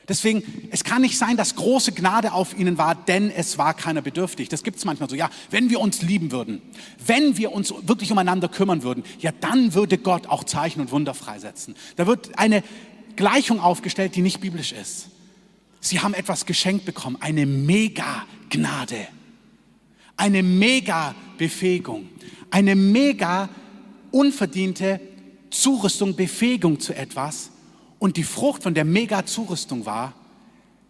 [0.08, 4.02] Deswegen, es kann nicht sein, dass große Gnade auf ihnen war, denn es war keiner
[4.02, 4.48] bedürftig.
[4.48, 5.16] Das gibt es manchmal so.
[5.16, 6.62] Ja, wenn wir uns lieben würden,
[7.04, 11.12] wenn wir uns wirklich umeinander kümmern würden, ja, dann würde Gott auch Zeichen und Wunder
[11.12, 11.74] freisetzen.
[11.96, 12.62] Da wird eine
[13.16, 15.08] Gleichung aufgestellt, die nicht biblisch ist.
[15.80, 19.08] Sie haben etwas geschenkt bekommen, eine Mega-Gnade,
[20.16, 22.08] eine Mega-Befähigung,
[22.50, 23.48] eine mega
[24.10, 25.00] unverdiente
[25.50, 27.50] Zurüstung, Befähigung zu etwas.
[27.98, 30.14] Und die Frucht von der Mega-Zurüstung war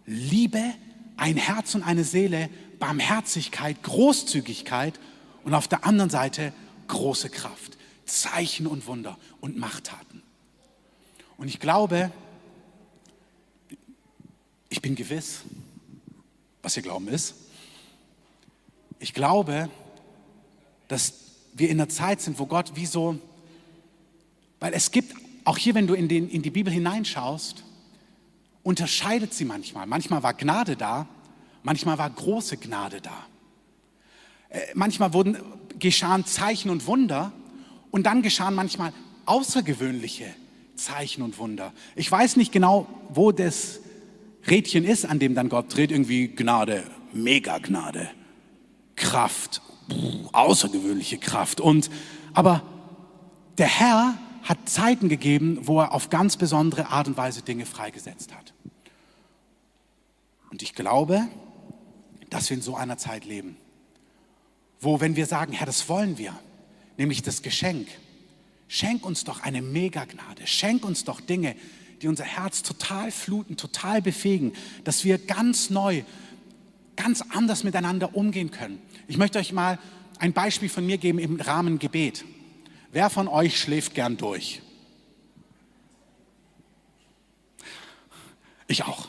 [0.05, 0.63] Liebe,
[1.15, 2.49] ein Herz und eine Seele,
[2.79, 4.99] Barmherzigkeit, Großzügigkeit
[5.43, 6.53] und auf der anderen Seite
[6.87, 10.21] große Kraft, Zeichen und Wunder und Machttaten.
[11.37, 12.11] Und ich glaube,
[14.69, 15.41] ich bin gewiss,
[16.61, 17.35] was ihr Glauben ist.
[18.99, 19.69] Ich glaube,
[20.87, 21.13] dass
[21.53, 23.19] wir in einer Zeit sind, wo Gott wie so,
[24.59, 25.13] weil es gibt,
[25.47, 27.63] auch hier, wenn du in, den, in die Bibel hineinschaust,
[28.63, 29.87] unterscheidet sie manchmal.
[29.87, 31.07] Manchmal war Gnade da,
[31.63, 33.25] manchmal war große Gnade da.
[34.49, 35.37] Äh, manchmal wurden,
[35.79, 37.31] geschahen Zeichen und Wunder
[37.91, 38.91] und dann geschahen manchmal
[39.25, 40.25] außergewöhnliche
[40.75, 41.71] Zeichen und Wunder.
[41.95, 43.79] Ich weiß nicht genau, wo das
[44.49, 46.83] Rädchen ist, an dem dann Gott dreht, irgendwie Gnade,
[47.13, 48.09] Mega-Gnade,
[48.97, 49.61] Kraft,
[50.33, 51.61] außergewöhnliche Kraft.
[51.61, 51.89] Und,
[52.33, 52.63] aber
[53.57, 54.17] der Herr
[54.47, 58.53] hat Zeiten gegeben, wo er auf ganz besondere Art und Weise Dinge freigesetzt hat.
[60.49, 61.27] Und ich glaube,
[62.29, 63.57] dass wir in so einer Zeit leben,
[64.79, 66.33] wo, wenn wir sagen, Herr, das wollen wir,
[66.97, 67.89] nämlich das Geschenk,
[68.69, 71.55] schenk uns doch eine Megagnade, schenk uns doch Dinge,
[72.01, 74.53] die unser Herz total fluten, total befähigen,
[74.85, 76.03] dass wir ganz neu,
[76.95, 78.79] ganz anders miteinander umgehen können.
[79.07, 79.77] Ich möchte euch mal
[80.19, 82.23] ein Beispiel von mir geben im Rahmen Gebet.
[82.97, 84.59] Wer von euch schläft gern durch?
[88.65, 89.07] Ich auch.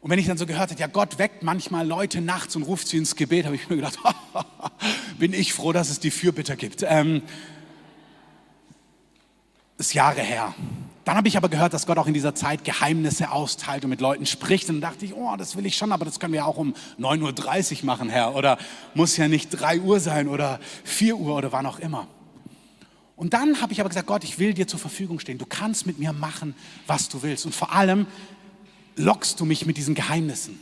[0.00, 2.88] Und wenn ich dann so gehört habe, ja, Gott weckt manchmal Leute nachts und ruft
[2.88, 4.00] sie ins Gebet, habe ich mir gedacht,
[5.20, 6.82] bin ich froh, dass es die Fürbitter gibt.
[6.82, 7.22] Ähm,
[9.78, 10.52] ist Jahre her.
[11.04, 14.00] Dann habe ich aber gehört, dass Gott auch in dieser Zeit Geheimnisse austeilt und mit
[14.00, 14.68] Leuten spricht.
[14.68, 16.74] Und dann dachte ich, oh, das will ich schon, aber das können wir auch um
[16.98, 18.34] 9.30 Uhr machen, Herr.
[18.34, 18.58] Oder
[18.94, 22.06] muss ja nicht 3 Uhr sein oder 4 Uhr oder wann auch immer.
[23.16, 25.38] Und dann habe ich aber gesagt, Gott, ich will dir zur Verfügung stehen.
[25.38, 26.54] Du kannst mit mir machen,
[26.86, 27.46] was du willst.
[27.46, 28.06] Und vor allem
[28.96, 30.58] lockst du mich mit diesen Geheimnissen.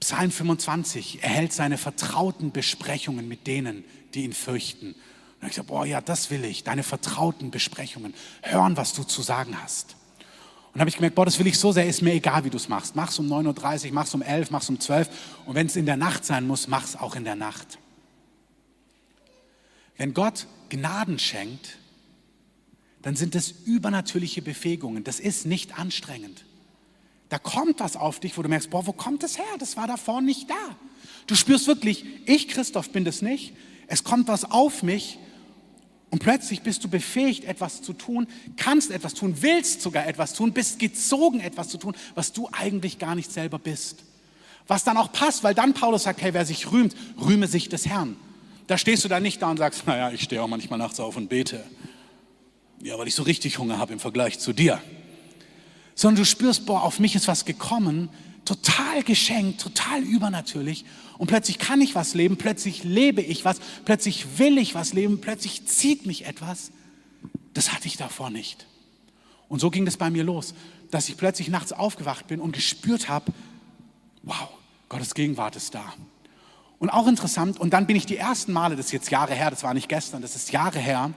[0.00, 4.94] Psalm 25 erhält seine vertrauten Besprechungen mit denen, die ihn fürchten.
[5.40, 9.22] Und ich gesagt, boah, ja, das will ich, deine vertrauten Besprechungen, hören, was du zu
[9.22, 9.96] sagen hast.
[10.72, 12.56] Und habe ich gemerkt, boah, das will ich so sehr, ist mir egal, wie du
[12.56, 12.94] es machst.
[12.94, 15.08] Mach's um 9.30 Uhr, mach's um 11, mach's um 12
[15.46, 17.78] und wenn es in der Nacht sein muss, mach's auch in der Nacht.
[19.96, 21.78] Wenn Gott Gnaden schenkt,
[23.02, 25.04] dann sind das übernatürliche Befähigungen.
[25.04, 26.44] Das ist nicht anstrengend.
[27.30, 29.46] Da kommt was auf dich, wo du merkst, boah, wo kommt das her?
[29.58, 30.76] Das war davor nicht da.
[31.26, 33.54] Du spürst wirklich, ich, Christoph, bin das nicht.
[33.86, 35.18] Es kommt was auf mich
[36.10, 40.52] und plötzlich bist du befähigt, etwas zu tun, kannst etwas tun, willst sogar etwas tun,
[40.52, 44.02] bist gezogen, etwas zu tun, was du eigentlich gar nicht selber bist.
[44.66, 47.86] Was dann auch passt, weil dann Paulus sagt, hey, wer sich rühmt, rühme sich des
[47.86, 48.16] Herrn.
[48.66, 51.16] Da stehst du dann nicht da und sagst, naja, ich stehe auch manchmal nachts auf
[51.16, 51.64] und bete.
[52.82, 54.80] Ja, weil ich so richtig Hunger habe im Vergleich zu dir.
[55.94, 58.08] Sondern du spürst, boah, auf mich ist was gekommen,
[58.50, 60.84] total geschenkt, total übernatürlich.
[61.18, 65.20] Und plötzlich kann ich was leben, plötzlich lebe ich was, plötzlich will ich was leben,
[65.20, 66.72] plötzlich zieht mich etwas.
[67.54, 68.66] Das hatte ich davor nicht.
[69.48, 70.54] Und so ging das bei mir los,
[70.90, 73.32] dass ich plötzlich nachts aufgewacht bin und gespürt habe,
[74.22, 74.48] wow,
[74.88, 75.92] Gottes Gegenwart ist da.
[76.80, 79.50] Und auch interessant, und dann bin ich die ersten Male, das ist jetzt Jahre her,
[79.50, 81.12] das war nicht gestern, das ist Jahre her,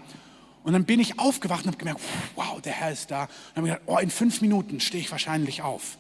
[0.64, 2.02] und dann bin ich aufgewacht und habe gemerkt,
[2.36, 3.24] wow, der Herr ist da.
[3.24, 5.98] Und dann habe ich gedacht, oh, in fünf Minuten stehe ich wahrscheinlich auf.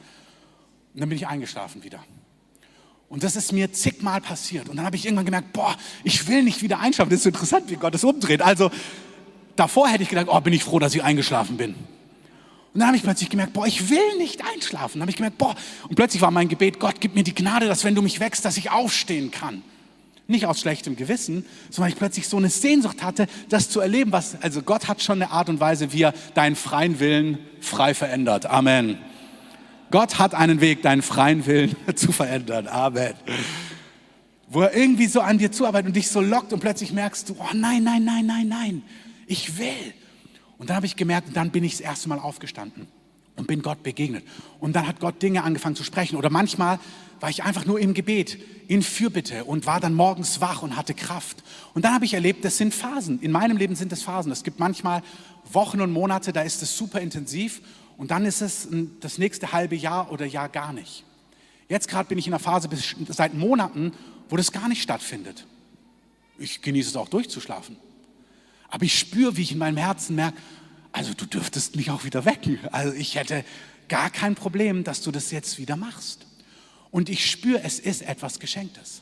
[0.93, 2.03] Und dann bin ich eingeschlafen wieder.
[3.09, 4.69] Und das ist mir zigmal passiert.
[4.69, 7.11] Und dann habe ich irgendwann gemerkt, boah, ich will nicht wieder einschlafen.
[7.11, 8.41] Das ist so interessant, wie Gott es umdreht.
[8.41, 8.71] Also
[9.55, 11.75] davor hätte ich gedacht, oh, bin ich froh, dass ich eingeschlafen bin.
[12.73, 14.93] Und dann habe ich plötzlich gemerkt, boah, ich will nicht einschlafen.
[14.93, 15.55] Dann habe ich gemerkt, boah,
[15.87, 18.45] und plötzlich war mein Gebet, Gott, gib mir die Gnade, dass wenn du mich wächst,
[18.45, 19.61] dass ich aufstehen kann.
[20.25, 24.41] Nicht aus schlechtem Gewissen, sondern ich plötzlich so eine Sehnsucht hatte, das zu erleben, was,
[24.41, 28.47] also Gott hat schon eine Art und Weise, wie er deinen freien Willen frei verändert.
[28.47, 28.97] Amen.
[29.93, 32.67] Gott hat einen Weg, deinen freien Willen zu verändern.
[32.67, 33.13] Amen.
[34.49, 37.35] Wo er irgendwie so an dir zuarbeitet und dich so lockt und plötzlich merkst du,
[37.37, 38.81] oh nein, nein, nein, nein, nein,
[39.27, 39.93] ich will.
[40.57, 42.87] Und dann habe ich gemerkt, und dann bin ich das erste Mal aufgestanden
[43.35, 44.23] und bin Gott begegnet.
[44.59, 46.15] Und dann hat Gott Dinge angefangen zu sprechen.
[46.15, 46.79] Oder manchmal
[47.19, 50.95] war ich einfach nur im Gebet, in Fürbitte und war dann morgens wach und hatte
[50.95, 51.43] Kraft.
[51.75, 53.19] Und dann habe ich erlebt, das sind Phasen.
[53.21, 54.31] In meinem Leben sind es Phasen.
[54.31, 55.03] Es gibt manchmal
[55.51, 57.61] Wochen und Monate, da ist es super intensiv
[57.97, 58.67] und dann ist es
[58.99, 61.03] das nächste halbe Jahr oder Jahr gar nicht.
[61.69, 63.93] Jetzt gerade bin ich in einer Phase bis, seit Monaten,
[64.29, 65.45] wo das gar nicht stattfindet.
[66.37, 67.77] Ich genieße es auch durchzuschlafen.
[68.69, 70.37] Aber ich spüre, wie ich in meinem Herzen merke,
[70.91, 72.59] also du dürftest mich auch wieder wecken.
[72.71, 73.43] Also ich hätte
[73.87, 76.25] gar kein Problem, dass du das jetzt wieder machst.
[76.91, 79.01] Und ich spüre, es ist etwas Geschenktes.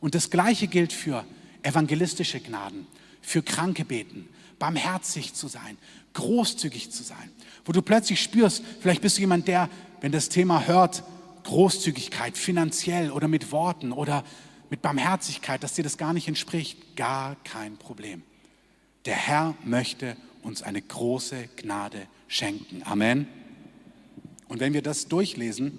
[0.00, 1.24] Und das Gleiche gilt für
[1.62, 2.86] evangelistische Gnaden,
[3.20, 4.28] für Kranke beten,
[4.58, 5.76] barmherzig zu sein,
[6.14, 7.30] großzügig zu sein.
[7.68, 9.68] Wo du plötzlich spürst, vielleicht bist du jemand, der,
[10.00, 11.02] wenn das Thema hört,
[11.44, 14.24] Großzügigkeit, finanziell oder mit Worten oder
[14.70, 18.22] mit Barmherzigkeit, dass dir das gar nicht entspricht, gar kein Problem.
[19.04, 22.84] Der Herr möchte uns eine große Gnade schenken.
[22.86, 23.28] Amen.
[24.48, 25.78] Und wenn wir das durchlesen,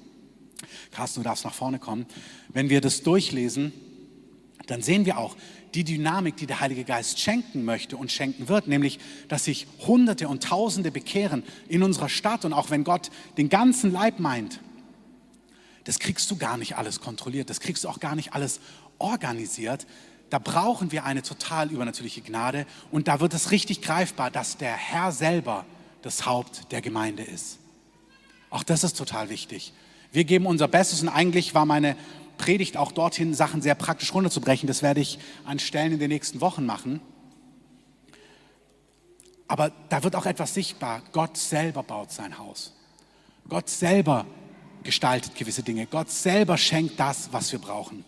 [0.91, 2.05] Carsten, du darfst nach vorne kommen,
[2.49, 3.73] wenn wir das durchlesen,
[4.67, 5.35] dann sehen wir auch
[5.73, 10.27] die Dynamik, die der Heilige Geist schenken möchte und schenken wird, nämlich, dass sich Hunderte
[10.27, 14.59] und Tausende bekehren in unserer Stadt und auch wenn Gott den ganzen Leib meint,
[15.83, 18.59] das kriegst du gar nicht alles kontrolliert, das kriegst du auch gar nicht alles
[18.97, 19.87] organisiert.
[20.29, 24.75] Da brauchen wir eine total übernatürliche Gnade und da wird es richtig greifbar, dass der
[24.75, 25.65] Herr selber
[26.01, 27.57] das Haupt der Gemeinde ist.
[28.49, 29.73] Auch das ist total wichtig.
[30.11, 31.95] Wir geben unser Bestes und eigentlich war meine
[32.39, 34.65] Predigt auch dorthin, Sachen sehr praktisch runterzubrechen.
[34.65, 37.01] Das werde ich an Stellen in den nächsten Wochen machen.
[39.47, 41.03] Aber da wird auch etwas sichtbar.
[41.11, 42.73] Gott selber baut sein Haus.
[43.47, 44.25] Gott selber
[44.83, 45.85] gestaltet gewisse Dinge.
[45.85, 48.05] Gott selber schenkt das, was wir brauchen.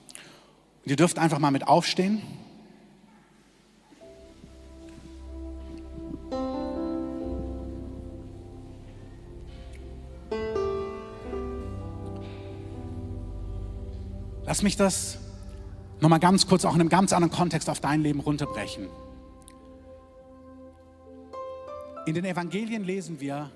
[0.84, 2.22] Und ihr dürft einfach mal mit aufstehen.
[14.52, 15.18] Lass mich das
[16.02, 18.89] nochmal ganz kurz auch in einem ganz anderen Kontext auf dein Leben runterbrechen.
[22.06, 23.49] In den Evangelien lesen wir,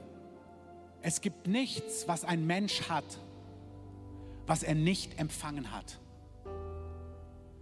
[1.01, 3.03] es gibt nichts, was ein Mensch hat,
[4.47, 5.99] was er nicht empfangen hat.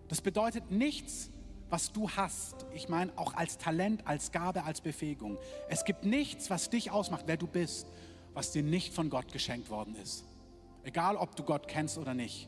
[0.09, 1.31] Das bedeutet nichts,
[1.71, 2.67] was du hast.
[2.75, 5.39] Ich meine auch als Talent, als Gabe, als Befähigung.
[5.69, 7.87] Es gibt nichts, was dich ausmacht, wer du bist,
[8.35, 10.23] was dir nicht von Gott geschenkt worden ist.
[10.83, 12.47] Egal, ob du Gott kennst oder nicht.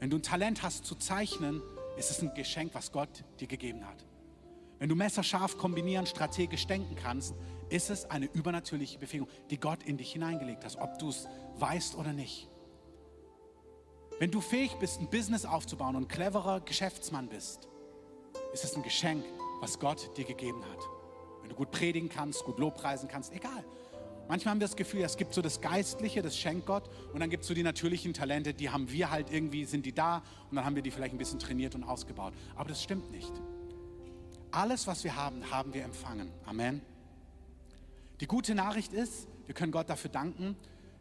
[0.00, 1.62] Wenn du ein Talent hast zu zeichnen,
[1.98, 4.06] ist es ein Geschenk, was Gott dir gegeben hat.
[4.78, 7.34] Wenn du messerscharf kombinieren, strategisch denken kannst,
[7.68, 11.28] ist es eine übernatürliche Befähigung, die Gott in dich hineingelegt hat, ob du es
[11.58, 12.48] weißt oder nicht.
[14.18, 17.68] Wenn du fähig bist, ein Business aufzubauen und ein cleverer Geschäftsmann bist,
[18.54, 19.24] ist es ein Geschenk,
[19.60, 20.80] was Gott dir gegeben hat.
[21.42, 23.64] Wenn du gut predigen kannst, gut Lobpreisen kannst, egal.
[24.30, 27.30] Manchmal haben wir das Gefühl, es gibt so das Geistliche, das schenkt Gott, und dann
[27.30, 30.54] gibt es so die natürlichen Talente, die haben wir halt irgendwie, sind die da, und
[30.54, 32.32] dann haben wir die vielleicht ein bisschen trainiert und ausgebaut.
[32.54, 33.32] Aber das stimmt nicht.
[34.52, 36.30] Alles, was wir haben, haben wir empfangen.
[36.46, 36.80] Amen.
[38.20, 40.54] Die gute Nachricht ist, wir können Gott dafür danken,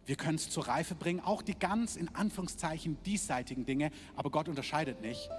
[0.07, 4.49] wir können es zur Reife bringen, auch die ganz in Anführungszeichen diesseitigen Dinge, aber Gott
[4.49, 5.30] unterscheidet nicht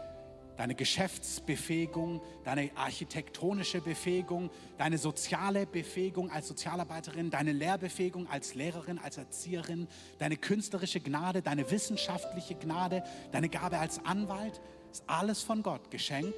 [0.57, 9.17] deine Geschäftsbefähigung, deine architektonische Befähigung, deine soziale Befähigung als Sozialarbeiterin, deine Lehrbefähigung als Lehrerin, als
[9.17, 9.89] Erzieherin,
[10.19, 16.35] deine künstlerische Gnade, deine wissenschaftliche Gnade, deine Gabe als Anwalt, ist alles von Gott geschenkt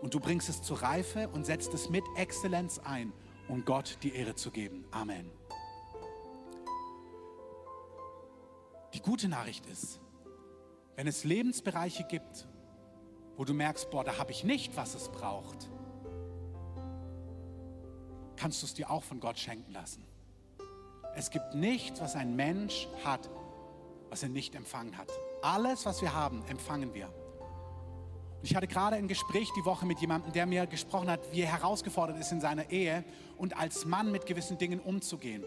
[0.00, 3.12] und du bringst es zur Reife und setzt es mit Exzellenz ein,
[3.48, 4.84] um Gott die Ehre zu geben.
[4.90, 5.30] Amen.
[8.94, 10.00] Die gute Nachricht ist,
[10.96, 12.48] wenn es Lebensbereiche gibt,
[13.40, 15.70] wo du merkst, boah, da habe ich nicht, was es braucht,
[18.36, 20.04] kannst du es dir auch von Gott schenken lassen.
[21.16, 23.30] Es gibt nichts, was ein Mensch hat,
[24.10, 25.10] was er nicht empfangen hat.
[25.40, 27.06] Alles, was wir haben, empfangen wir.
[27.06, 31.40] Und ich hatte gerade ein Gespräch die Woche mit jemandem, der mir gesprochen hat, wie
[31.40, 33.04] er herausgefordert ist in seiner Ehe
[33.38, 35.44] und als Mann mit gewissen Dingen umzugehen.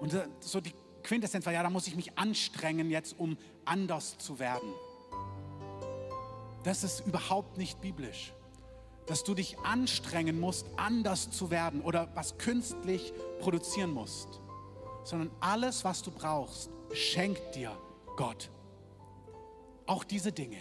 [0.00, 0.74] Und so die
[1.04, 4.72] Quintessenz war, ja, da muss ich mich anstrengen jetzt, um anders zu werden
[6.68, 8.34] das ist überhaupt nicht biblisch.
[9.06, 14.28] Dass du dich anstrengen musst, anders zu werden oder was künstlich produzieren musst.
[15.02, 17.72] Sondern alles, was du brauchst, schenkt dir
[18.16, 18.50] Gott.
[19.86, 20.58] Auch diese Dinge.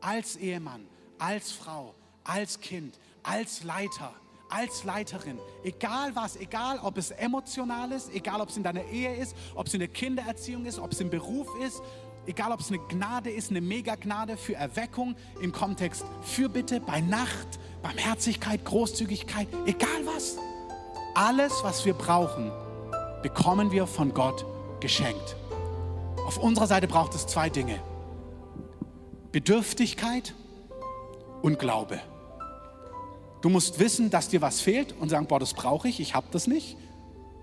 [0.00, 0.86] Als Ehemann,
[1.18, 4.14] als Frau, als Kind, als Leiter,
[4.48, 9.16] als Leiterin, egal was, egal ob es emotional ist, egal ob es in deiner Ehe
[9.16, 11.82] ist, ob es in der Kindererziehung ist, ob es im Beruf ist,
[12.26, 17.58] egal ob es eine Gnade ist, eine Megagnade für Erweckung im Kontext Fürbitte, bei Nacht,
[17.82, 20.36] Barmherzigkeit, Großzügigkeit, egal was.
[21.14, 22.50] Alles, was wir brauchen,
[23.22, 24.44] bekommen wir von Gott
[24.80, 25.36] geschenkt.
[26.26, 27.80] Auf unserer Seite braucht es zwei Dinge.
[29.32, 30.34] Bedürftigkeit
[31.42, 32.00] und Glaube.
[33.42, 36.26] Du musst wissen, dass dir was fehlt und sagen, boah, das brauche ich, ich habe
[36.30, 36.76] das nicht.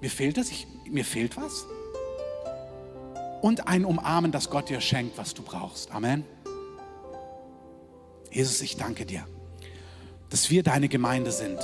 [0.02, 1.66] Mir fehlt es, ich, mir fehlt was
[3.44, 5.92] und ein Umarmen, das Gott dir schenkt, was du brauchst.
[5.92, 6.24] Amen.
[8.32, 9.28] Jesus, ich danke dir,
[10.30, 11.60] dass wir deine Gemeinde sind,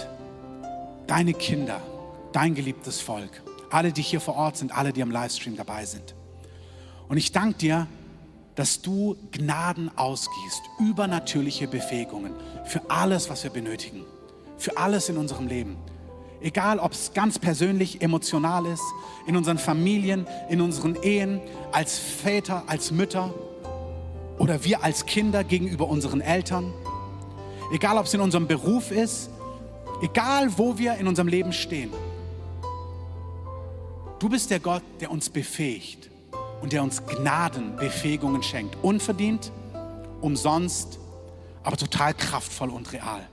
[1.08, 1.80] deine Kinder,
[2.34, 6.16] dein geliebtes Volk, alle, die hier vor Ort sind, alle, die am Livestream dabei sind.
[7.08, 7.88] Und ich danke dir,
[8.56, 12.34] dass du Gnaden ausgießt, übernatürliche Befähigungen
[12.66, 14.04] für alles, was wir benötigen,
[14.58, 15.78] für alles in unserem Leben.
[16.42, 18.84] Egal, ob es ganz persönlich, emotional ist,
[19.28, 23.34] in unseren Familien, in unseren Ehen, als Väter, als Mütter
[24.38, 26.74] oder wir als Kinder gegenüber unseren Eltern.
[27.74, 29.30] Egal, ob es in unserem Beruf ist,
[30.02, 31.92] egal, wo wir in unserem Leben stehen.
[34.20, 36.10] Du bist der Gott, der uns befähigt
[36.62, 38.78] und der uns Gnaden, Befähigungen schenkt.
[38.82, 39.52] Unverdient,
[40.22, 41.00] umsonst,
[41.64, 43.28] aber total kraftvoll und real.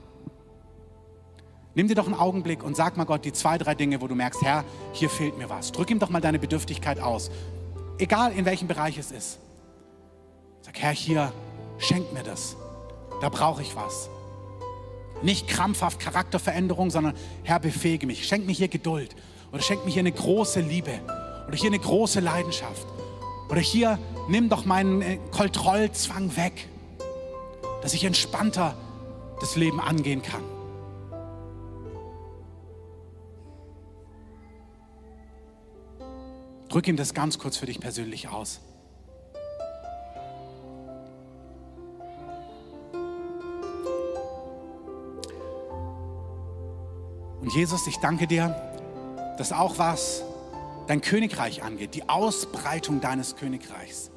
[1.77, 4.15] Nimm dir doch einen Augenblick und sag mal Gott die zwei, drei Dinge, wo du
[4.15, 5.71] merkst, Herr, hier fehlt mir was.
[5.71, 7.29] Drück ihm doch mal deine Bedürftigkeit aus.
[7.99, 9.37] Egal in welchem Bereich es ist.
[10.63, 11.31] Sag, Herr, hier,
[11.77, 12.55] schenk mir das.
[13.21, 14.09] Da brauche ich was.
[15.21, 17.13] Nicht krampfhaft Charakterveränderung, sondern
[17.43, 18.27] Herr, befähige mich.
[18.27, 19.15] Schenk mir hier Geduld.
[19.51, 20.99] Oder schenk mir hier eine große Liebe.
[21.47, 22.87] Oder hier eine große Leidenschaft.
[23.49, 26.69] Oder hier, nimm doch meinen äh, Kontrollzwang weg.
[27.83, 28.75] Dass ich entspannter
[29.39, 30.56] das Leben angehen kann.
[36.69, 38.59] Drück ihm das ganz kurz für dich persönlich aus.
[47.41, 48.53] Und Jesus, ich danke dir,
[49.37, 50.23] dass auch was
[50.87, 54.11] dein Königreich angeht, die Ausbreitung deines Königreichs,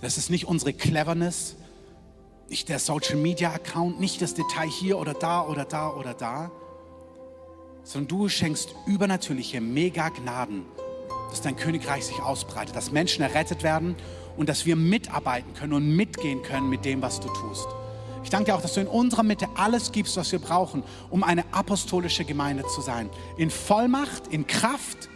[0.00, 1.56] das ist nicht unsere Cleverness,
[2.48, 6.52] nicht der Social Media Account, nicht das Detail hier oder da oder da oder da,
[7.82, 10.64] sondern du schenkst übernatürliche Mega-Gnaden
[11.30, 13.96] dass dein Königreich sich ausbreitet, dass Menschen errettet werden
[14.36, 17.66] und dass wir mitarbeiten können und mitgehen können mit dem, was du tust.
[18.22, 21.22] Ich danke dir auch, dass du in unserer Mitte alles gibst, was wir brauchen, um
[21.22, 23.10] eine apostolische Gemeinde zu sein.
[23.36, 25.10] In Vollmacht, in Kraft,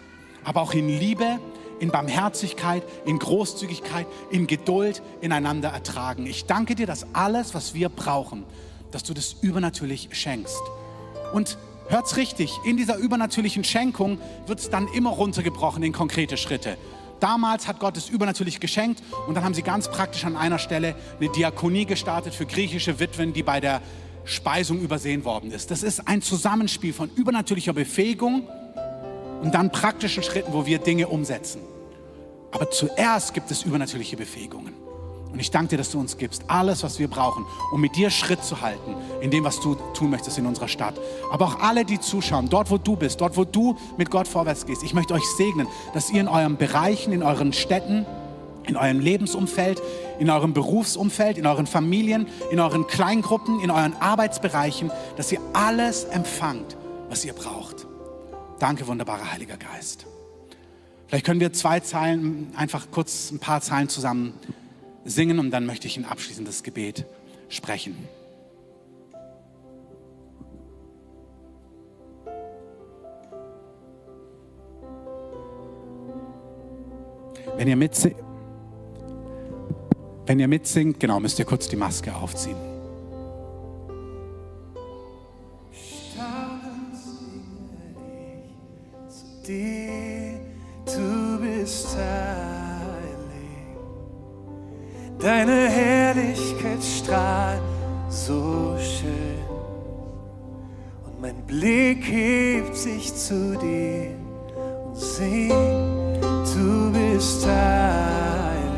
[0.45, 1.39] aber auch in Liebe,
[1.81, 6.27] in Barmherzigkeit, in Großzügigkeit, in Geduld, ineinander ertragen.
[6.27, 8.45] Ich danke dir, dass alles, was wir brauchen,
[8.91, 10.61] dass du das übernatürlich schenkst.
[11.33, 11.59] Und
[11.89, 16.77] Hört's richtig, in dieser übernatürlichen Schenkung wird es dann immer runtergebrochen in konkrete Schritte.
[17.19, 20.95] Damals hat Gott es übernatürlich geschenkt und dann haben sie ganz praktisch an einer Stelle
[21.19, 23.81] eine Diakonie gestartet für griechische Witwen, die bei der
[24.25, 25.71] Speisung übersehen worden ist.
[25.71, 28.47] Das ist ein Zusammenspiel von übernatürlicher Befähigung
[29.43, 31.63] und dann praktischen Schritten, wo wir Dinge umsetzen.
[32.51, 34.75] Aber zuerst gibt es übernatürliche Befähigungen.
[35.39, 38.11] Und ich danke dir, dass du uns gibst alles, was wir brauchen, um mit dir
[38.11, 40.97] Schritt zu halten in dem, was du tun möchtest in unserer Stadt.
[41.31, 44.67] Aber auch alle, die zuschauen, dort, wo du bist, dort, wo du mit Gott vorwärts
[44.67, 44.83] gehst.
[44.83, 48.05] Ich möchte euch segnen, dass ihr in euren Bereichen, in euren Städten,
[48.67, 49.81] in eurem Lebensumfeld,
[50.19, 56.03] in eurem Berufsumfeld, in euren Familien, in euren Kleingruppen, in euren Arbeitsbereichen, dass ihr alles
[56.03, 56.77] empfangt,
[57.11, 57.87] was ihr braucht.
[58.59, 60.05] Danke, wunderbarer Heiliger Geist.
[61.07, 64.35] Vielleicht können wir zwei Zeilen, einfach kurz ein paar Zeilen zusammen
[65.05, 67.05] singen und dann möchte ich ein abschließendes Gebet
[67.49, 67.97] sprechen.
[77.57, 78.15] Wenn ihr, mitsingt,
[80.27, 82.57] wenn ihr mitsingt, genau, müsst ihr kurz die Maske aufziehen.
[85.73, 86.95] Staunend
[89.09, 90.39] zu dir,
[90.87, 92.28] du bist heilig.
[95.29, 97.61] Deine Herrlichkeit strahlt
[98.09, 99.45] so schön.
[101.05, 104.17] Und mein Blick hebt sich zu dir
[104.87, 105.53] und singt,
[106.23, 108.73] du bist heilig.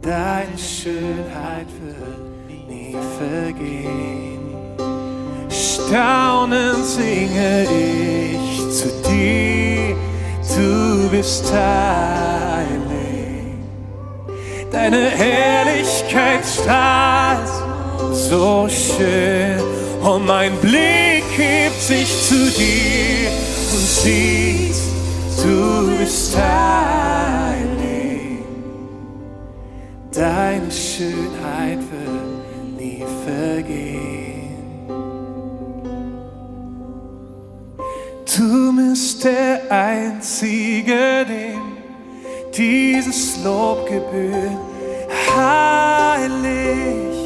[0.00, 4.40] Deine Schönheit wird nie vergehen.
[5.50, 9.94] Staunend singe ich zu dir,
[10.56, 12.77] du bist heilig.
[14.70, 17.48] Deine Herrlichkeit strahlt
[18.12, 19.60] so schön
[20.02, 23.30] und mein Blick hebt sich zu dir
[23.72, 24.76] und sieht,
[25.42, 27.78] du bist heilig.
[30.12, 34.18] Deine Schönheit wird nie vergehen.
[38.36, 41.67] Du bist der Einzige, dem
[42.58, 44.58] dieses Lob gebührt.
[45.36, 47.17] Heilig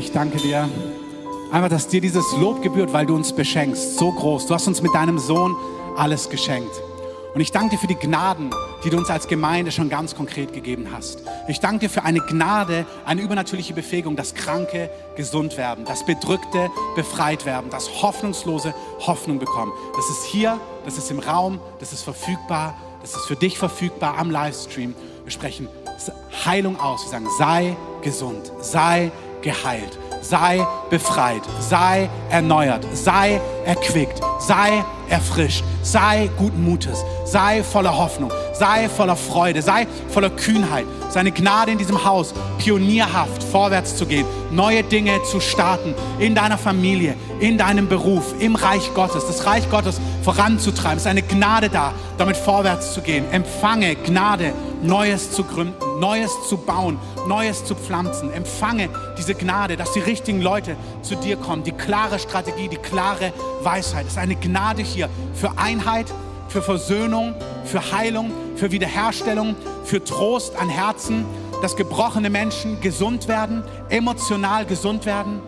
[0.00, 0.68] ich danke dir.
[1.52, 3.96] Einfach, dass dir dieses Lob gebührt, weil du uns beschenkst.
[3.96, 4.46] So groß.
[4.46, 5.54] Du hast uns mit deinem Sohn
[5.96, 6.70] alles geschenkt.
[7.32, 8.50] Und ich danke dir für die Gnaden,
[8.82, 11.22] die du uns als Gemeinde schon ganz konkret gegeben hast.
[11.46, 16.70] Ich danke dir für eine Gnade, eine übernatürliche Befähigung, dass Kranke gesund werden, dass Bedrückte
[16.96, 18.74] befreit werden, dass Hoffnungslose
[19.06, 19.72] Hoffnung bekommen.
[19.94, 24.18] Das ist hier, das ist im Raum, das ist verfügbar, das ist für dich verfügbar
[24.18, 24.94] am Livestream.
[25.24, 25.68] Wir sprechen
[26.44, 27.04] Heilung aus.
[27.04, 29.10] Wir sagen, sei gesund, sei
[29.42, 38.30] geheilt, sei befreit, sei erneuert, sei erquickt, sei erfrischt, sei guten Mutes, sei voller Hoffnung,
[38.52, 40.86] sei voller Freude, sei voller Kühnheit.
[41.10, 46.58] Seine Gnade in diesem Haus, pionierhaft vorwärts zu gehen, neue Dinge zu starten in deiner
[46.58, 50.98] Familie, in deinem Beruf, im Reich Gottes, das Reich Gottes voranzutreiben.
[50.98, 53.24] Es ist eine Gnade da, damit vorwärts zu gehen.
[53.32, 58.32] Empfange Gnade, Neues zu gründen, Neues zu bauen, Neues zu pflanzen.
[58.32, 58.88] Empfange
[59.18, 63.32] diese Gnade, dass die richtigen Leute zu dir kommen, die klare Strategie, die klare
[63.62, 64.06] Weisheit.
[64.06, 66.06] Es ist eine Gnade hier für Einheit,
[66.50, 67.34] für Versöhnung,
[67.64, 71.24] für Heilung, für Wiederherstellung, für Trost an Herzen,
[71.62, 75.40] dass gebrochene Menschen gesund werden, emotional gesund werden.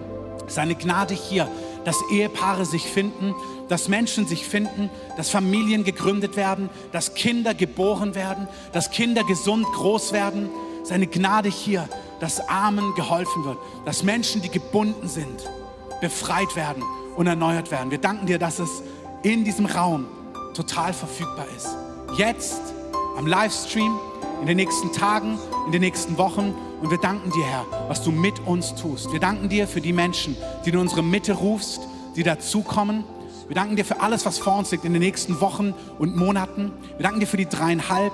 [0.46, 1.48] Es ist eine Gnade hier,
[1.84, 3.34] dass Ehepaare sich finden,
[3.68, 9.66] dass Menschen sich finden, dass Familien gegründet werden, dass Kinder geboren werden, dass Kinder gesund
[9.74, 10.50] groß werden.
[10.82, 11.88] Es ist eine Gnade hier,
[12.20, 15.48] dass Armen geholfen wird, dass Menschen, die gebunden sind,
[16.00, 16.82] befreit werden
[17.16, 17.90] und erneuert werden.
[17.90, 18.82] Wir danken dir, dass es
[19.22, 20.06] in diesem Raum
[20.54, 21.68] total verfügbar ist.
[22.16, 22.60] Jetzt
[23.16, 23.92] am Livestream,
[24.40, 26.54] in den nächsten Tagen, in den nächsten Wochen.
[26.80, 29.12] Und wir danken dir, Herr, was du mit uns tust.
[29.12, 31.80] Wir danken dir für die Menschen, die in unsere Mitte rufst,
[32.16, 33.04] die dazukommen.
[33.46, 36.72] Wir danken dir für alles, was vor uns liegt in den nächsten Wochen und Monaten.
[36.96, 38.12] Wir danken dir für die dreieinhalb.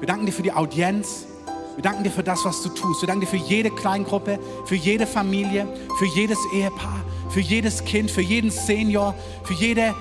[0.00, 1.26] Wir danken dir für die Audienz.
[1.76, 3.02] Wir danken dir für das, was du tust.
[3.02, 8.10] Wir danken dir für jede Kleingruppe, für jede Familie, für jedes Ehepaar, für jedes Kind,
[8.10, 9.14] für jeden Senior,
[9.44, 9.94] für jede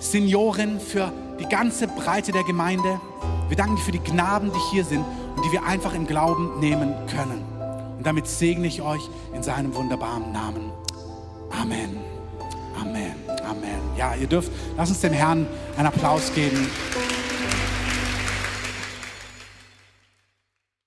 [0.00, 3.00] Seniorin, für die ganze Breite der Gemeinde.
[3.48, 5.04] Wir danken dir für die Gnaden, die hier sind
[5.36, 7.44] und die wir einfach im Glauben nehmen können.
[7.96, 9.02] Und damit segne ich euch
[9.34, 10.70] in seinem wunderbaren Namen.
[11.50, 11.96] Amen.
[12.80, 13.14] Amen.
[13.48, 13.80] Amen.
[13.96, 16.68] Ja, ihr dürft, lasst uns dem Herrn einen Applaus geben.